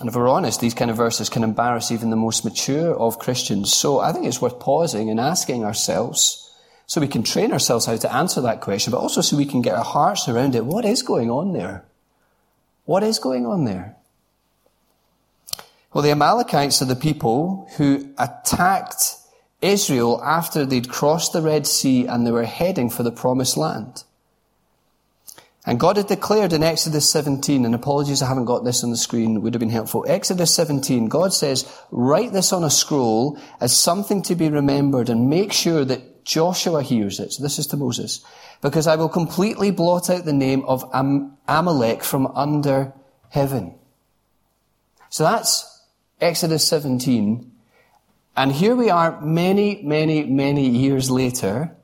And 0.00 0.08
if 0.08 0.16
we're 0.16 0.28
honest, 0.28 0.60
these 0.60 0.74
kind 0.74 0.90
of 0.90 0.96
verses 0.96 1.28
can 1.28 1.44
embarrass 1.44 1.92
even 1.92 2.10
the 2.10 2.16
most 2.16 2.44
mature 2.44 2.94
of 2.94 3.18
Christians. 3.18 3.72
So 3.72 4.00
I 4.00 4.12
think 4.12 4.26
it's 4.26 4.40
worth 4.40 4.58
pausing 4.58 5.08
and 5.08 5.20
asking 5.20 5.64
ourselves, 5.64 6.43
so 6.86 7.00
we 7.00 7.08
can 7.08 7.22
train 7.22 7.52
ourselves 7.52 7.86
how 7.86 7.96
to 7.96 8.12
answer 8.12 8.40
that 8.42 8.60
question, 8.60 8.90
but 8.90 8.98
also 8.98 9.20
so 9.20 9.36
we 9.36 9.46
can 9.46 9.62
get 9.62 9.74
our 9.74 9.84
hearts 9.84 10.28
around 10.28 10.54
it. 10.54 10.64
What 10.66 10.84
is 10.84 11.02
going 11.02 11.30
on 11.30 11.52
there? 11.52 11.84
What 12.84 13.02
is 13.02 13.18
going 13.18 13.46
on 13.46 13.64
there? 13.64 13.96
Well, 15.92 16.02
the 16.02 16.10
Amalekites 16.10 16.82
are 16.82 16.86
the 16.86 16.96
people 16.96 17.68
who 17.76 18.12
attacked 18.18 19.16
Israel 19.62 20.20
after 20.22 20.66
they'd 20.66 20.88
crossed 20.88 21.32
the 21.32 21.40
Red 21.40 21.66
Sea 21.66 22.06
and 22.06 22.26
they 22.26 22.32
were 22.32 22.44
heading 22.44 22.90
for 22.90 23.02
the 23.02 23.12
promised 23.12 23.56
land. 23.56 24.04
And 25.66 25.80
God 25.80 25.96
had 25.96 26.08
declared 26.08 26.52
in 26.52 26.62
Exodus 26.62 27.08
17, 27.08 27.64
and 27.64 27.74
apologies 27.74 28.20
I 28.20 28.28
haven't 28.28 28.44
got 28.44 28.64
this 28.64 28.84
on 28.84 28.90
the 28.90 28.98
screen, 28.98 29.40
would 29.40 29.54
have 29.54 29.60
been 29.60 29.70
helpful. 29.70 30.04
Exodus 30.06 30.54
17, 30.54 31.08
God 31.08 31.32
says, 31.32 31.66
write 31.90 32.34
this 32.34 32.52
on 32.52 32.64
a 32.64 32.70
scroll 32.70 33.38
as 33.62 33.74
something 33.74 34.20
to 34.24 34.34
be 34.34 34.50
remembered 34.50 35.08
and 35.08 35.30
make 35.30 35.54
sure 35.54 35.86
that 35.86 36.02
Joshua 36.24 36.82
hears 36.82 37.20
it. 37.20 37.32
So 37.32 37.42
this 37.42 37.58
is 37.58 37.66
to 37.68 37.76
Moses. 37.76 38.24
Because 38.62 38.86
I 38.86 38.96
will 38.96 39.08
completely 39.08 39.70
blot 39.70 40.10
out 40.10 40.24
the 40.24 40.32
name 40.32 40.64
of 40.64 40.88
Am- 40.92 41.36
Amalek 41.46 42.02
from 42.02 42.26
under 42.28 42.92
heaven. 43.30 43.74
So 45.10 45.24
that's 45.24 45.82
Exodus 46.20 46.66
17. 46.66 47.50
And 48.36 48.52
here 48.52 48.74
we 48.74 48.90
are 48.90 49.20
many, 49.20 49.82
many, 49.82 50.24
many 50.24 50.68
years 50.68 51.10
later, 51.10 51.76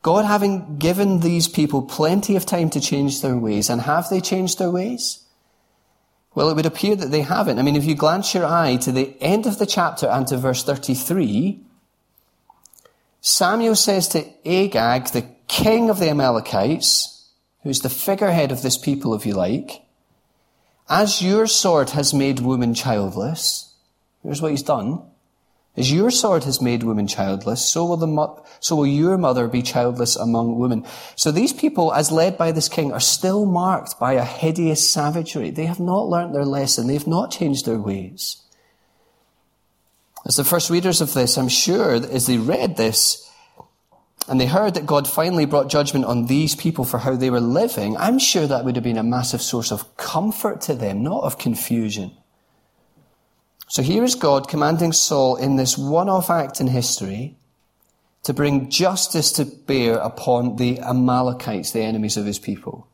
God 0.00 0.24
having 0.24 0.78
given 0.78 1.20
these 1.20 1.46
people 1.46 1.82
plenty 1.82 2.36
of 2.36 2.46
time 2.46 2.70
to 2.70 2.80
change 2.80 3.20
their 3.20 3.36
ways. 3.36 3.68
And 3.68 3.82
have 3.82 4.08
they 4.08 4.20
changed 4.20 4.58
their 4.58 4.70
ways? 4.70 5.24
Well, 6.34 6.48
it 6.48 6.56
would 6.56 6.66
appear 6.66 6.96
that 6.96 7.10
they 7.10 7.20
haven't. 7.20 7.58
I 7.58 7.62
mean, 7.62 7.76
if 7.76 7.84
you 7.84 7.94
glance 7.94 8.34
your 8.34 8.46
eye 8.46 8.76
to 8.76 8.92
the 8.92 9.14
end 9.20 9.46
of 9.46 9.58
the 9.58 9.66
chapter 9.66 10.06
and 10.06 10.26
to 10.28 10.38
verse 10.38 10.64
33, 10.64 11.60
Samuel 13.24 13.76
says 13.76 14.08
to 14.08 14.26
Agag, 14.44 15.06
the 15.06 15.24
king 15.46 15.88
of 15.88 16.00
the 16.00 16.10
Amalekites, 16.10 17.30
who's 17.62 17.80
the 17.80 17.88
figurehead 17.88 18.50
of 18.50 18.62
this 18.62 18.76
people, 18.76 19.14
if 19.14 19.24
you 19.24 19.32
like, 19.32 19.82
as 20.88 21.22
your 21.22 21.46
sword 21.46 21.90
has 21.90 22.12
made 22.12 22.40
women 22.40 22.74
childless, 22.74 23.72
here's 24.24 24.42
what 24.42 24.50
he's 24.50 24.64
done. 24.64 25.02
As 25.76 25.92
your 25.92 26.10
sword 26.10 26.42
has 26.44 26.60
made 26.60 26.82
women 26.82 27.06
childless, 27.06 27.64
so 27.70 27.86
will, 27.86 27.96
the, 27.96 28.42
so 28.58 28.74
will 28.74 28.88
your 28.88 29.16
mother 29.16 29.46
be 29.46 29.62
childless 29.62 30.16
among 30.16 30.58
women. 30.58 30.84
So 31.14 31.30
these 31.30 31.52
people, 31.52 31.94
as 31.94 32.10
led 32.10 32.36
by 32.36 32.50
this 32.50 32.68
king, 32.68 32.92
are 32.92 33.00
still 33.00 33.46
marked 33.46 34.00
by 34.00 34.14
a 34.14 34.24
hideous 34.24 34.90
savagery. 34.90 35.50
They 35.50 35.66
have 35.66 35.80
not 35.80 36.08
learnt 36.08 36.32
their 36.32 36.44
lesson. 36.44 36.88
They 36.88 36.94
have 36.94 37.06
not 37.06 37.30
changed 37.30 37.66
their 37.66 37.78
ways. 37.78 38.42
As 40.24 40.36
the 40.36 40.44
first 40.44 40.70
readers 40.70 41.00
of 41.00 41.14
this, 41.14 41.36
I'm 41.36 41.48
sure 41.48 41.94
as 41.94 42.26
they 42.26 42.38
read 42.38 42.76
this, 42.76 43.28
and 44.28 44.40
they 44.40 44.46
heard 44.46 44.74
that 44.74 44.86
God 44.86 45.08
finally 45.08 45.46
brought 45.46 45.68
judgment 45.68 46.04
on 46.04 46.26
these 46.26 46.54
people 46.54 46.84
for 46.84 46.98
how 46.98 47.16
they 47.16 47.30
were 47.30 47.40
living, 47.40 47.96
I'm 47.96 48.20
sure 48.20 48.46
that 48.46 48.64
would 48.64 48.76
have 48.76 48.84
been 48.84 48.98
a 48.98 49.02
massive 49.02 49.42
source 49.42 49.72
of 49.72 49.96
comfort 49.96 50.60
to 50.62 50.74
them, 50.74 51.02
not 51.02 51.24
of 51.24 51.38
confusion. 51.38 52.12
So 53.68 53.82
here 53.82 54.04
is 54.04 54.14
God 54.14 54.48
commanding 54.48 54.92
Saul 54.92 55.36
in 55.36 55.56
this 55.56 55.76
one-off 55.76 56.30
act 56.30 56.60
in 56.60 56.68
history 56.68 57.36
to 58.22 58.32
bring 58.32 58.70
justice 58.70 59.32
to 59.32 59.44
bear 59.44 59.96
upon 59.96 60.54
the 60.56 60.78
Amalekites, 60.78 61.72
the 61.72 61.80
enemies 61.80 62.16
of 62.16 62.26
his 62.26 62.38
people. 62.38 62.86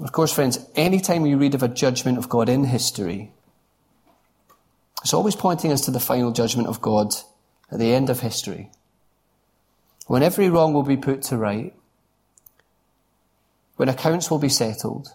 Of 0.00 0.10
course, 0.10 0.32
friends, 0.32 0.58
anytime 0.74 1.26
you 1.26 1.36
read 1.36 1.54
of 1.54 1.62
a 1.62 1.68
judgment 1.68 2.18
of 2.18 2.28
God 2.28 2.48
in 2.48 2.64
history, 2.64 3.32
it's 5.02 5.14
always 5.14 5.36
pointing 5.36 5.72
us 5.72 5.82
to 5.82 5.90
the 5.90 6.00
final 6.00 6.30
judgment 6.30 6.68
of 6.68 6.80
God 6.80 7.14
at 7.70 7.78
the 7.78 7.92
end 7.92 8.08
of 8.08 8.20
history. 8.20 8.70
When 10.06 10.22
every 10.22 10.48
wrong 10.48 10.72
will 10.72 10.82
be 10.82 10.96
put 10.96 11.22
to 11.22 11.36
right, 11.36 11.74
when 13.76 13.88
accounts 13.88 14.30
will 14.30 14.38
be 14.38 14.48
settled, 14.48 15.08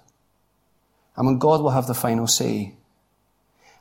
and 1.15 1.25
when 1.25 1.39
God 1.39 1.61
will 1.61 1.71
have 1.71 1.87
the 1.87 1.93
final 1.93 2.27
say. 2.27 2.75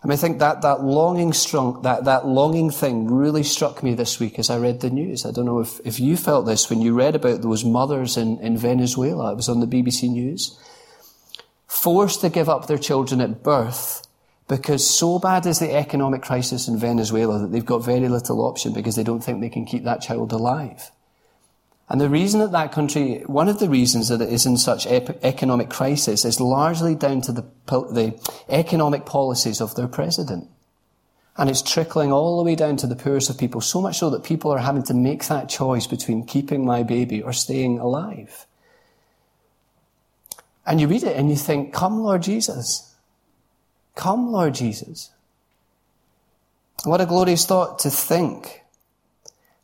And 0.03 0.13
I 0.13 0.17
think 0.17 0.39
that, 0.39 0.63
that 0.63 0.85
longing 0.85 1.31
that, 1.31 2.03
that 2.05 2.27
longing 2.27 2.71
thing 2.71 3.11
really 3.13 3.43
struck 3.43 3.83
me 3.83 3.95
this 3.95 4.21
week 4.21 4.39
as 4.39 4.51
I 4.51 4.59
read 4.59 4.81
the 4.81 4.91
news. 4.91 5.27
I 5.27 5.33
don't 5.33 5.47
know 5.47 5.59
if, 5.59 5.81
if 5.85 5.99
you 5.99 6.17
felt 6.17 6.47
this 6.47 6.71
when 6.71 6.81
you 6.81 6.95
read 6.95 7.17
about 7.17 7.43
those 7.43 7.65
mothers 7.65 8.17
in, 8.17 8.39
in 8.39 8.57
Venezuela. 8.57 9.33
It 9.33 9.37
was 9.37 9.49
on 9.49 9.61
the 9.61 9.67
BBC 9.67 10.09
News. 10.09 10.59
Forced 11.67 12.21
to 12.21 12.31
give 12.31 12.49
up 12.49 12.67
their 12.67 12.79
children 12.79 13.21
at 13.21 13.43
birth 13.43 14.06
because 14.49 14.89
so 14.89 15.19
bad 15.19 15.45
is 15.47 15.59
the 15.59 15.73
economic 15.73 16.23
crisis 16.23 16.69
in 16.69 16.79
Venezuela 16.79 17.41
that 17.41 17.53
they've 17.53 17.67
got 17.67 17.85
very 17.85 18.09
little 18.09 18.43
option 18.43 18.73
because 18.73 18.95
they 18.95 19.03
don't 19.03 19.23
think 19.23 19.41
they 19.41 19.49
can 19.49 19.65
keep 19.65 19.85
that 19.85 20.03
child 20.03 20.33
alive. 20.33 20.91
And 21.89 22.01
the 22.01 22.09
reason 22.09 22.41
that 22.41 22.53
that 22.53 22.73
country, 22.73 23.23
one 23.27 23.49
of 23.49 23.61
the 23.61 23.69
reasons 23.69 24.09
that 24.09 24.21
it 24.21 24.33
is 24.33 24.45
in 24.45 24.57
such 24.57 24.87
ep- 24.87 25.25
economic 25.25 25.71
crisis 25.71 26.25
is 26.25 26.41
largely 26.41 26.95
down 26.97 27.21
to 27.23 27.33
the, 27.33 27.45
the 27.67 28.21
economic 28.49 29.07
policies 29.07 29.61
of 29.61 29.75
their 29.77 29.87
president. 29.87 30.49
And 31.37 31.51
it's 31.51 31.63
trickling 31.63 32.13
all 32.13 32.39
the 32.39 32.45
way 32.45 32.57
down 32.57 32.77
to 32.79 32.87
the 32.87 32.97
poorest 32.97 33.31
of 33.31 33.39
people, 33.39 33.61
so 33.61 33.81
much 33.81 33.99
so 33.99 34.11
that 34.11 34.25
people 34.25 34.51
are 34.51 34.59
having 34.59 34.83
to 34.85 34.95
make 34.95 35.27
that 35.27 35.49
choice 35.49 35.87
between 35.87 36.27
keeping 36.27 36.65
my 36.65 36.83
baby 36.83 37.23
or 37.23 37.33
staying 37.33 37.79
alive. 37.79 38.47
And 40.65 40.81
you 40.81 40.89
read 40.89 41.05
it 41.05 41.17
and 41.17 41.31
you 41.31 41.37
think, 41.37 41.73
come 41.73 42.01
Lord 42.01 42.23
Jesus. 42.23 42.96
Come 43.97 44.31
Lord 44.31 44.55
Jesus. 44.55 45.11
What 46.85 47.01
a 47.01 47.07
glorious 47.07 47.45
thought 47.45 47.81
to 47.81 47.91
think 47.91 48.63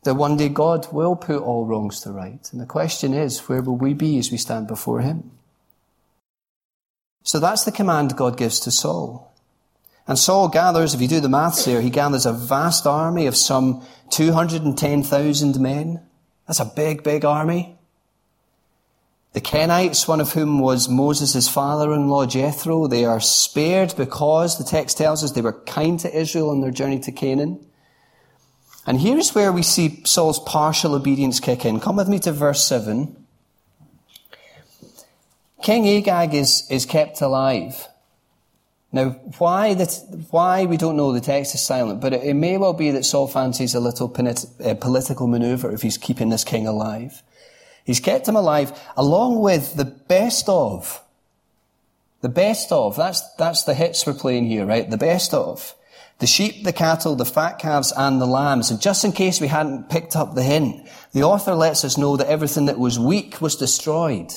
that 0.03 0.15
one 0.15 0.35
day 0.35 0.49
God 0.49 0.91
will 0.91 1.15
put 1.15 1.41
all 1.41 1.65
wrongs 1.65 2.01
to 2.01 2.11
right. 2.11 2.49
And 2.51 2.59
the 2.59 2.65
question 2.65 3.13
is, 3.13 3.47
where 3.47 3.61
will 3.61 3.77
we 3.77 3.93
be 3.93 4.17
as 4.17 4.31
we 4.31 4.37
stand 4.37 4.67
before 4.67 4.99
Him? 4.99 5.31
So 7.23 7.39
that's 7.39 7.63
the 7.63 7.71
command 7.71 8.17
God 8.17 8.35
gives 8.35 8.59
to 8.61 8.71
Saul. 8.71 9.33
And 10.05 10.19
Saul 10.19 10.49
gathers, 10.49 10.93
if 10.93 11.01
you 11.01 11.07
do 11.07 11.21
the 11.21 11.29
maths 11.29 11.63
there, 11.63 11.79
he 11.79 11.89
gathers 11.89 12.25
a 12.25 12.33
vast 12.33 12.85
army 12.85 13.25
of 13.25 13.37
some 13.37 13.85
210,000 14.09 15.59
men. 15.61 16.01
That's 16.45 16.59
a 16.59 16.65
big, 16.65 17.03
big 17.03 17.23
army. 17.23 17.77
The 19.33 19.41
Kenites, 19.41 20.07
one 20.07 20.21
of 20.21 20.33
whom 20.33 20.59
was 20.59 20.87
Moses' 20.87 21.49
father-in-law 21.49 22.27
Jethro, 22.27 22.87
they 22.87 23.03
are 23.03 23.19
spared 23.19 23.95
because 23.97 24.59
the 24.59 24.63
text 24.63 24.99
tells 24.99 25.23
us 25.23 25.31
they 25.31 25.41
were 25.41 25.59
kind 25.63 25.99
to 26.01 26.15
Israel 26.15 26.51
on 26.51 26.61
their 26.61 26.69
journey 26.69 26.99
to 26.99 27.11
Canaan. 27.11 27.65
And 28.85 29.01
here's 29.01 29.33
where 29.33 29.51
we 29.51 29.63
see 29.63 30.03
Saul's 30.05 30.39
partial 30.39 30.93
obedience 30.93 31.39
kick 31.39 31.65
in. 31.65 31.79
Come 31.79 31.95
with 31.95 32.07
me 32.07 32.19
to 32.19 32.31
verse 32.31 32.63
7. 32.63 33.15
King 35.63 35.87
Agag 35.87 36.35
is, 36.35 36.67
is 36.69 36.85
kept 36.85 37.19
alive. 37.21 37.87
Now, 38.91 39.11
why 39.39 39.73
that, 39.73 40.27
why 40.29 40.65
we 40.65 40.77
don't 40.77 40.97
know, 40.97 41.11
the 41.11 41.21
text 41.21 41.55
is 41.55 41.65
silent, 41.65 42.01
but 42.01 42.13
it, 42.13 42.23
it 42.23 42.33
may 42.35 42.57
well 42.57 42.73
be 42.73 42.91
that 42.91 43.05
Saul 43.05 43.27
fancies 43.27 43.73
a 43.73 43.79
little 43.79 44.07
polit, 44.07 44.45
uh, 44.63 44.75
political 44.75 45.25
maneuver 45.25 45.71
if 45.71 45.81
he's 45.81 45.97
keeping 45.97 46.29
this 46.29 46.43
king 46.43 46.67
alive. 46.67 47.23
He's 47.83 47.99
kept 47.99 48.27
him 48.27 48.35
alive 48.35 48.79
along 48.95 49.39
with 49.39 49.75
the 49.75 49.85
best 49.85 50.47
of. 50.47 51.01
The 52.21 52.29
best 52.29 52.71
of. 52.71 52.95
That's, 52.95 53.21
that's 53.35 53.63
the 53.63 53.73
hits 53.73 54.05
we're 54.05 54.13
playing 54.13 54.45
here, 54.45 54.65
right? 54.65 54.89
The 54.89 54.97
best 54.97 55.33
of 55.33 55.75
the 56.19 56.27
sheep, 56.27 56.63
the 56.63 56.71
cattle, 56.71 57.15
the 57.15 57.25
fat 57.25 57.59
calves, 57.59 57.91
and 57.97 58.21
the 58.21 58.25
lambs. 58.25 58.71
And 58.71 58.79
just 58.79 59.03
in 59.03 59.11
case 59.11 59.41
we 59.41 59.47
hadn't 59.47 59.89
picked 59.89 60.15
up 60.15 60.35
the 60.35 60.43
hint, 60.43 60.87
the 61.11 61.23
author 61.23 61.53
lets 61.53 61.83
us 61.83 61.97
know 61.97 62.15
that 62.15 62.27
everything 62.27 62.67
that 62.67 62.79
was 62.79 62.97
weak 62.97 63.41
was 63.41 63.57
destroyed, 63.57 64.31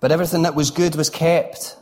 but 0.00 0.10
everything 0.10 0.42
that 0.42 0.54
was 0.54 0.70
good 0.70 0.94
was 0.94 1.10
kept. 1.10 1.76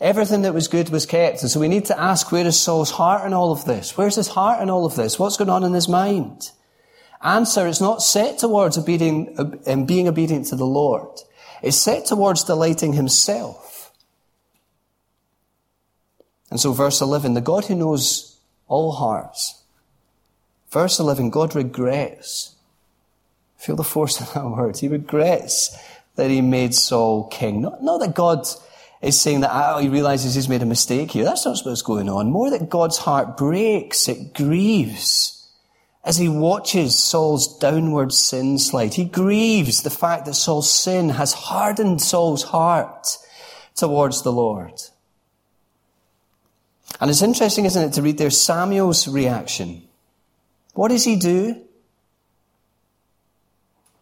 Everything 0.00 0.42
that 0.42 0.54
was 0.54 0.68
good 0.68 0.88
was 0.88 1.04
kept. 1.04 1.42
And 1.42 1.50
so 1.50 1.60
we 1.60 1.68
need 1.68 1.84
to 1.86 2.00
ask, 2.00 2.32
where 2.32 2.46
is 2.46 2.58
Saul's 2.58 2.90
heart 2.90 3.26
in 3.26 3.34
all 3.34 3.52
of 3.52 3.66
this? 3.66 3.98
Where's 3.98 4.16
his 4.16 4.28
heart 4.28 4.62
in 4.62 4.70
all 4.70 4.86
of 4.86 4.96
this? 4.96 5.18
What's 5.18 5.36
going 5.36 5.50
on 5.50 5.62
in 5.62 5.74
his 5.74 5.88
mind? 5.88 6.50
Answer, 7.22 7.66
is 7.66 7.80
not 7.80 8.02
set 8.02 8.38
towards 8.38 8.78
obedient, 8.78 9.38
um, 9.68 9.84
being 9.84 10.08
obedient 10.08 10.46
to 10.46 10.56
the 10.56 10.66
Lord. 10.66 11.20
It's 11.62 11.76
set 11.76 12.06
towards 12.06 12.44
delighting 12.44 12.94
himself. 12.94 13.92
And 16.50 16.58
so 16.58 16.72
verse 16.72 17.00
11, 17.00 17.34
the 17.34 17.40
God 17.40 17.66
who 17.66 17.74
knows 17.74 18.38
all 18.66 18.92
hearts. 18.92 19.62
Verse 20.70 20.98
11, 20.98 21.30
God 21.30 21.54
regrets. 21.54 22.54
Feel 23.56 23.76
the 23.76 23.84
force 23.84 24.20
of 24.20 24.32
that 24.32 24.48
word. 24.48 24.78
He 24.78 24.88
regrets 24.88 25.76
that 26.16 26.30
he 26.30 26.40
made 26.40 26.74
Saul 26.74 27.28
king. 27.28 27.60
Not, 27.60 27.82
not 27.82 28.00
that 28.00 28.14
God 28.14 28.46
is 29.02 29.20
saying 29.20 29.40
that 29.40 29.50
oh, 29.52 29.78
he 29.78 29.88
realizes 29.88 30.34
he's 30.34 30.48
made 30.48 30.62
a 30.62 30.66
mistake 30.66 31.10
here. 31.10 31.24
That's 31.24 31.44
not 31.44 31.58
what's 31.64 31.82
going 31.82 32.08
on. 32.08 32.30
More 32.30 32.50
that 32.50 32.70
God's 32.70 32.98
heart 32.98 33.36
breaks. 33.36 34.08
It 34.08 34.32
grieves 34.34 35.39
as 36.04 36.16
he 36.16 36.28
watches 36.28 36.98
Saul's 36.98 37.58
downward 37.58 38.12
sin 38.12 38.58
slide. 38.58 38.94
He 38.94 39.04
grieves 39.04 39.82
the 39.82 39.90
fact 39.90 40.24
that 40.24 40.34
Saul's 40.34 40.70
sin 40.70 41.10
has 41.10 41.32
hardened 41.32 42.00
Saul's 42.00 42.44
heart 42.44 43.18
towards 43.74 44.22
the 44.22 44.32
Lord. 44.32 44.80
And 47.00 47.10
it's 47.10 47.22
interesting, 47.22 47.64
isn't 47.66 47.82
it, 47.82 47.92
to 47.94 48.02
read 48.02 48.18
there 48.18 48.30
Samuel's 48.30 49.06
reaction. 49.08 49.82
What 50.74 50.88
does 50.88 51.04
he 51.04 51.16
do? 51.16 51.62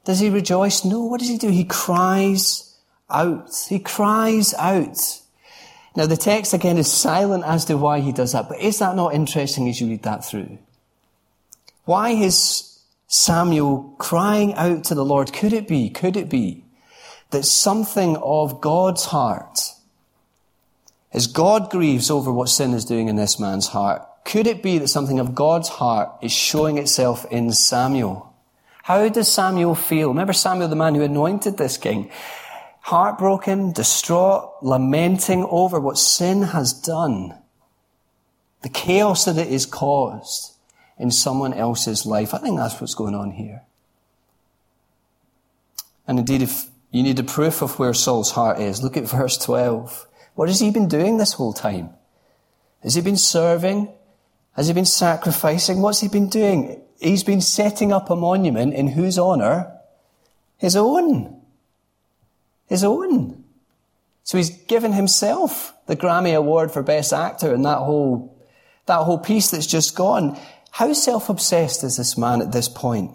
Does 0.04 0.20
he 0.20 0.30
rejoice? 0.30 0.84
No. 0.84 1.04
What 1.04 1.20
does 1.20 1.28
he 1.28 1.38
do? 1.38 1.50
He 1.50 1.64
cries 1.64 2.76
out. 3.10 3.50
He 3.68 3.78
cries 3.78 4.54
out. 4.54 4.96
Now 5.96 6.06
the 6.06 6.16
text 6.16 6.54
again 6.54 6.78
is 6.78 6.90
silent 6.90 7.44
as 7.44 7.64
to 7.66 7.76
why 7.76 8.00
he 8.00 8.12
does 8.12 8.32
that, 8.32 8.48
but 8.48 8.60
is 8.60 8.78
that 8.78 8.94
not 8.94 9.14
interesting 9.14 9.68
as 9.68 9.80
you 9.80 9.88
read 9.88 10.04
that 10.04 10.24
through? 10.24 10.58
Why 11.88 12.10
is 12.10 12.80
Samuel 13.06 13.94
crying 13.96 14.52
out 14.56 14.84
to 14.84 14.94
the 14.94 15.06
Lord? 15.06 15.32
Could 15.32 15.54
it 15.54 15.66
be, 15.66 15.88
could 15.88 16.18
it 16.18 16.28
be 16.28 16.66
that 17.30 17.46
something 17.46 18.18
of 18.18 18.60
God's 18.60 19.06
heart 19.06 19.58
as 21.14 21.26
God 21.26 21.70
grieves 21.70 22.10
over 22.10 22.30
what 22.30 22.50
sin 22.50 22.74
is 22.74 22.84
doing 22.84 23.08
in 23.08 23.16
this 23.16 23.40
man's 23.40 23.68
heart, 23.68 24.02
could 24.26 24.46
it 24.46 24.62
be 24.62 24.76
that 24.76 24.88
something 24.88 25.18
of 25.18 25.34
God's 25.34 25.70
heart 25.70 26.10
is 26.20 26.30
showing 26.30 26.76
itself 26.76 27.24
in 27.30 27.50
Samuel? 27.52 28.34
How 28.82 29.08
does 29.08 29.32
Samuel 29.32 29.74
feel? 29.74 30.08
Remember 30.08 30.34
Samuel, 30.34 30.68
the 30.68 30.76
man 30.76 30.94
who 30.94 31.02
anointed 31.02 31.56
this 31.56 31.78
king? 31.78 32.10
Heartbroken, 32.82 33.72
distraught, 33.72 34.52
lamenting 34.60 35.42
over 35.48 35.80
what 35.80 35.96
sin 35.96 36.42
has 36.42 36.74
done. 36.74 37.32
the 38.60 38.68
chaos 38.68 39.24
that 39.24 39.38
it 39.38 39.48
has 39.48 39.64
caused 39.64 40.57
in 40.98 41.10
someone 41.10 41.54
else's 41.54 42.04
life. 42.04 42.34
I 42.34 42.38
think 42.38 42.58
that's 42.58 42.80
what's 42.80 42.94
going 42.94 43.14
on 43.14 43.32
here. 43.32 43.62
And 46.06 46.18
indeed, 46.18 46.42
if 46.42 46.66
you 46.90 47.02
need 47.02 47.18
a 47.18 47.24
proof 47.24 47.62
of 47.62 47.78
where 47.78 47.94
Saul's 47.94 48.30
heart 48.32 48.60
is, 48.60 48.82
look 48.82 48.96
at 48.96 49.04
verse 49.04 49.36
12. 49.38 50.06
What 50.34 50.48
has 50.48 50.60
he 50.60 50.70
been 50.70 50.88
doing 50.88 51.18
this 51.18 51.34
whole 51.34 51.52
time? 51.52 51.90
Has 52.82 52.94
he 52.94 53.02
been 53.02 53.16
serving? 53.16 53.92
Has 54.52 54.68
he 54.68 54.74
been 54.74 54.84
sacrificing? 54.84 55.82
What's 55.82 56.00
he 56.00 56.08
been 56.08 56.28
doing? 56.28 56.80
He's 57.00 57.24
been 57.24 57.40
setting 57.40 57.92
up 57.92 58.10
a 58.10 58.16
monument 58.16 58.74
in 58.74 58.88
whose 58.88 59.18
honor? 59.18 59.72
His 60.56 60.74
own. 60.76 61.40
His 62.66 62.82
own. 62.84 63.44
So 64.24 64.36
he's 64.36 64.50
given 64.50 64.92
himself 64.92 65.72
the 65.86 65.96
Grammy 65.96 66.36
Award 66.36 66.70
for 66.70 66.82
Best 66.82 67.12
Actor 67.12 67.54
in 67.54 67.62
that 67.62 67.78
whole, 67.78 68.36
that 68.86 68.98
whole 68.98 69.18
piece 69.18 69.50
that's 69.50 69.66
just 69.66 69.94
gone. 69.94 70.38
How 70.70 70.92
self-obsessed 70.92 71.82
is 71.82 71.96
this 71.96 72.16
man 72.16 72.40
at 72.40 72.52
this 72.52 72.68
point? 72.68 73.12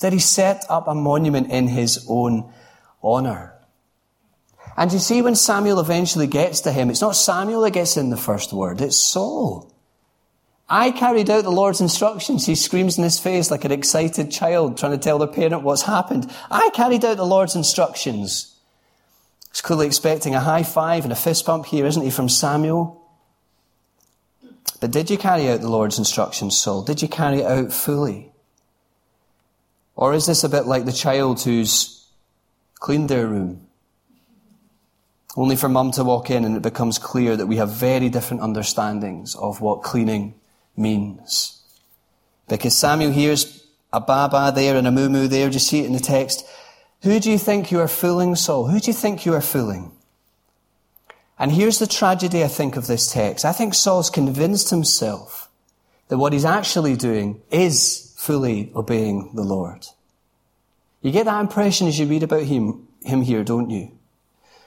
That 0.00 0.12
he 0.12 0.18
set 0.18 0.64
up 0.68 0.86
a 0.86 0.94
monument 0.94 1.50
in 1.50 1.68
his 1.68 2.04
own 2.08 2.52
honor. 3.02 3.54
And 4.76 4.92
you 4.92 4.98
see, 4.98 5.22
when 5.22 5.36
Samuel 5.36 5.80
eventually 5.80 6.26
gets 6.26 6.60
to 6.62 6.72
him, 6.72 6.90
it's 6.90 7.00
not 7.00 7.16
Samuel 7.16 7.62
that 7.62 7.70
gets 7.72 7.96
in 7.96 8.10
the 8.10 8.16
first 8.16 8.52
word, 8.52 8.80
it's 8.80 8.96
Saul. 8.96 9.72
I 10.68 10.92
carried 10.92 11.28
out 11.28 11.44
the 11.44 11.50
Lord's 11.50 11.82
instructions. 11.82 12.46
He 12.46 12.54
screams 12.54 12.96
in 12.96 13.04
his 13.04 13.20
face 13.20 13.50
like 13.50 13.66
an 13.66 13.72
excited 13.72 14.30
child 14.30 14.78
trying 14.78 14.92
to 14.92 14.98
tell 14.98 15.18
their 15.18 15.28
parent 15.28 15.62
what's 15.62 15.82
happened. 15.82 16.30
I 16.50 16.70
carried 16.70 17.04
out 17.04 17.18
the 17.18 17.26
Lord's 17.26 17.54
instructions. 17.54 18.56
He's 19.50 19.60
clearly 19.60 19.86
expecting 19.86 20.34
a 20.34 20.40
high 20.40 20.62
five 20.62 21.04
and 21.04 21.12
a 21.12 21.16
fist 21.16 21.44
bump 21.44 21.66
here, 21.66 21.84
isn't 21.84 22.02
he, 22.02 22.10
from 22.10 22.30
Samuel? 22.30 23.03
But 24.84 24.90
did 24.90 25.08
you 25.08 25.16
carry 25.16 25.48
out 25.48 25.62
the 25.62 25.70
Lord's 25.70 25.96
instructions, 25.96 26.58
Saul? 26.58 26.82
Did 26.82 27.00
you 27.00 27.08
carry 27.08 27.38
it 27.38 27.46
out 27.46 27.72
fully? 27.72 28.32
Or 29.96 30.12
is 30.12 30.26
this 30.26 30.44
a 30.44 30.48
bit 30.50 30.66
like 30.66 30.84
the 30.84 30.92
child 30.92 31.40
who's 31.40 32.06
cleaned 32.80 33.08
their 33.08 33.26
room? 33.26 33.66
Only 35.38 35.56
for 35.56 35.70
mum 35.70 35.92
to 35.92 36.04
walk 36.04 36.28
in 36.28 36.44
and 36.44 36.54
it 36.54 36.60
becomes 36.60 36.98
clear 36.98 37.34
that 37.34 37.46
we 37.46 37.56
have 37.56 37.70
very 37.70 38.10
different 38.10 38.42
understandings 38.42 39.34
of 39.36 39.62
what 39.62 39.82
cleaning 39.82 40.34
means. 40.76 41.62
Because 42.46 42.76
Samuel 42.76 43.10
hears 43.10 43.66
a 43.90 44.02
baba 44.02 44.52
there 44.54 44.76
and 44.76 44.86
a 44.86 44.92
moo 44.92 45.28
there. 45.28 45.48
Do 45.48 45.54
you 45.54 45.60
see 45.60 45.80
it 45.80 45.86
in 45.86 45.94
the 45.94 45.98
text? 45.98 46.44
Who 47.04 47.18
do 47.20 47.30
you 47.30 47.38
think 47.38 47.70
you 47.70 47.80
are 47.80 47.88
fooling, 47.88 48.36
Saul? 48.36 48.66
Who 48.66 48.78
do 48.78 48.88
you 48.88 48.92
think 48.92 49.24
you 49.24 49.32
are 49.32 49.40
fooling? 49.40 49.92
And 51.44 51.52
here's 51.52 51.78
the 51.78 51.86
tragedy, 51.86 52.42
I 52.42 52.48
think, 52.48 52.74
of 52.74 52.86
this 52.86 53.12
text. 53.12 53.44
I 53.44 53.52
think 53.52 53.74
Saul's 53.74 54.08
convinced 54.08 54.70
himself 54.70 55.50
that 56.08 56.16
what 56.16 56.32
he's 56.32 56.46
actually 56.46 56.96
doing 56.96 57.42
is 57.50 58.14
fully 58.16 58.72
obeying 58.74 59.30
the 59.34 59.42
Lord. 59.42 59.86
You 61.02 61.12
get 61.12 61.26
that 61.26 61.42
impression 61.42 61.86
as 61.86 61.98
you 61.98 62.06
read 62.06 62.22
about 62.22 62.44
him, 62.44 62.88
him 63.04 63.20
here, 63.20 63.44
don't 63.44 63.68
you? 63.68 63.92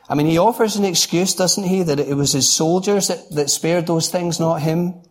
I 0.08 0.14
mean, 0.14 0.28
he 0.28 0.38
offers 0.38 0.76
an 0.76 0.86
excuse, 0.86 1.34
doesn't 1.34 1.64
he, 1.64 1.82
that 1.82 2.00
it 2.00 2.16
was 2.16 2.34
his 2.34 2.48
soldiers 2.48 3.08
that, 3.08 3.32
that 3.32 3.50
spared 3.50 3.88
those 3.88 4.12
things, 4.12 4.40
not 4.40 4.62
him. 4.62 5.02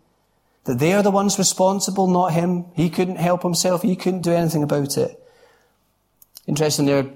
That 0.67 0.79
they 0.79 0.93
are 0.93 1.03
the 1.03 1.11
ones 1.11 1.37
responsible, 1.37 2.07
not 2.07 2.33
him. 2.33 2.67
He 2.77 2.89
couldn't 2.91 3.17
help 3.17 3.43
himself. 3.43 3.83
He 3.83 3.97
couldn't 3.97 4.23
do 4.23 4.31
anything 4.31 4.63
about 4.63 4.97
it. 4.97 5.21
Interesting 6.47 6.87
there, 6.87 7.11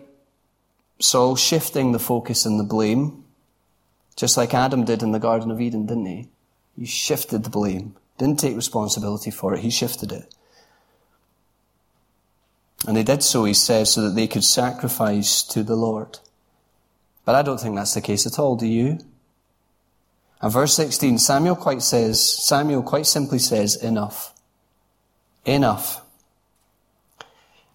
Saul 0.99 1.37
shifting 1.37 1.93
the 1.93 2.01
focus 2.01 2.45
and 2.45 2.59
the 2.59 2.65
blame, 2.65 3.20
just 4.17 4.37
like 4.37 4.55
Adam 4.55 4.85
did 4.85 5.03
in 5.03 5.13
the 5.13 5.19
Garden 5.19 5.51
of 5.51 5.61
Eden, 5.61 5.87
didn't 5.87 6.07
he? 6.07 6.29
He 6.77 6.87
shifted 6.87 7.45
the 7.45 7.51
blame. 7.51 7.97
Didn't 8.19 8.39
take 8.39 8.57
responsibility 8.57 9.31
for 9.31 9.55
it. 9.55 9.61
He 9.61 9.71
shifted 9.71 10.13
it. 10.13 10.35
And 12.87 12.97
they 12.97 13.03
did 13.03 13.23
so, 13.23 13.45
he 13.45 13.55
says, 13.55 13.93
so 13.93 14.03
that 14.03 14.15
they 14.15 14.27
could 14.27 14.45
sacrifice 14.45 15.43
to 15.45 15.63
the 15.63 15.77
Lord. 15.77 16.19
But 17.25 17.35
I 17.35 17.43
don't 17.43 17.61
think 17.61 17.77
that's 17.77 17.95
the 17.95 18.01
case 18.01 18.27
at 18.27 18.39
all, 18.39 18.57
do 18.57 18.67
you? 18.67 18.99
And 20.41 20.53
verse 20.53 20.75
16, 20.75 21.19
Samuel 21.19 21.57
quite 21.57 21.83
says, 21.83 22.21
Samuel 22.21 22.83
quite 22.83 23.07
simply 23.07 23.39
says, 23.39 23.77
enough. 23.77 24.33
Enough. 25.45 26.03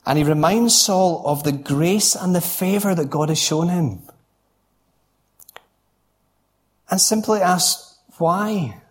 And 0.06 0.18
he 0.18 0.24
reminds 0.24 0.80
Saul 0.80 1.24
of 1.26 1.44
the 1.44 1.52
grace 1.52 2.16
and 2.16 2.36
the 2.36 2.42
favor 2.42 2.96
that 2.96 3.10
God 3.10 3.30
has 3.30 3.40
shown 3.40 3.70
him. 3.70 4.02
And 6.90 7.02
simply 7.02 7.42
asks, 7.42 7.98
why? 8.18 8.82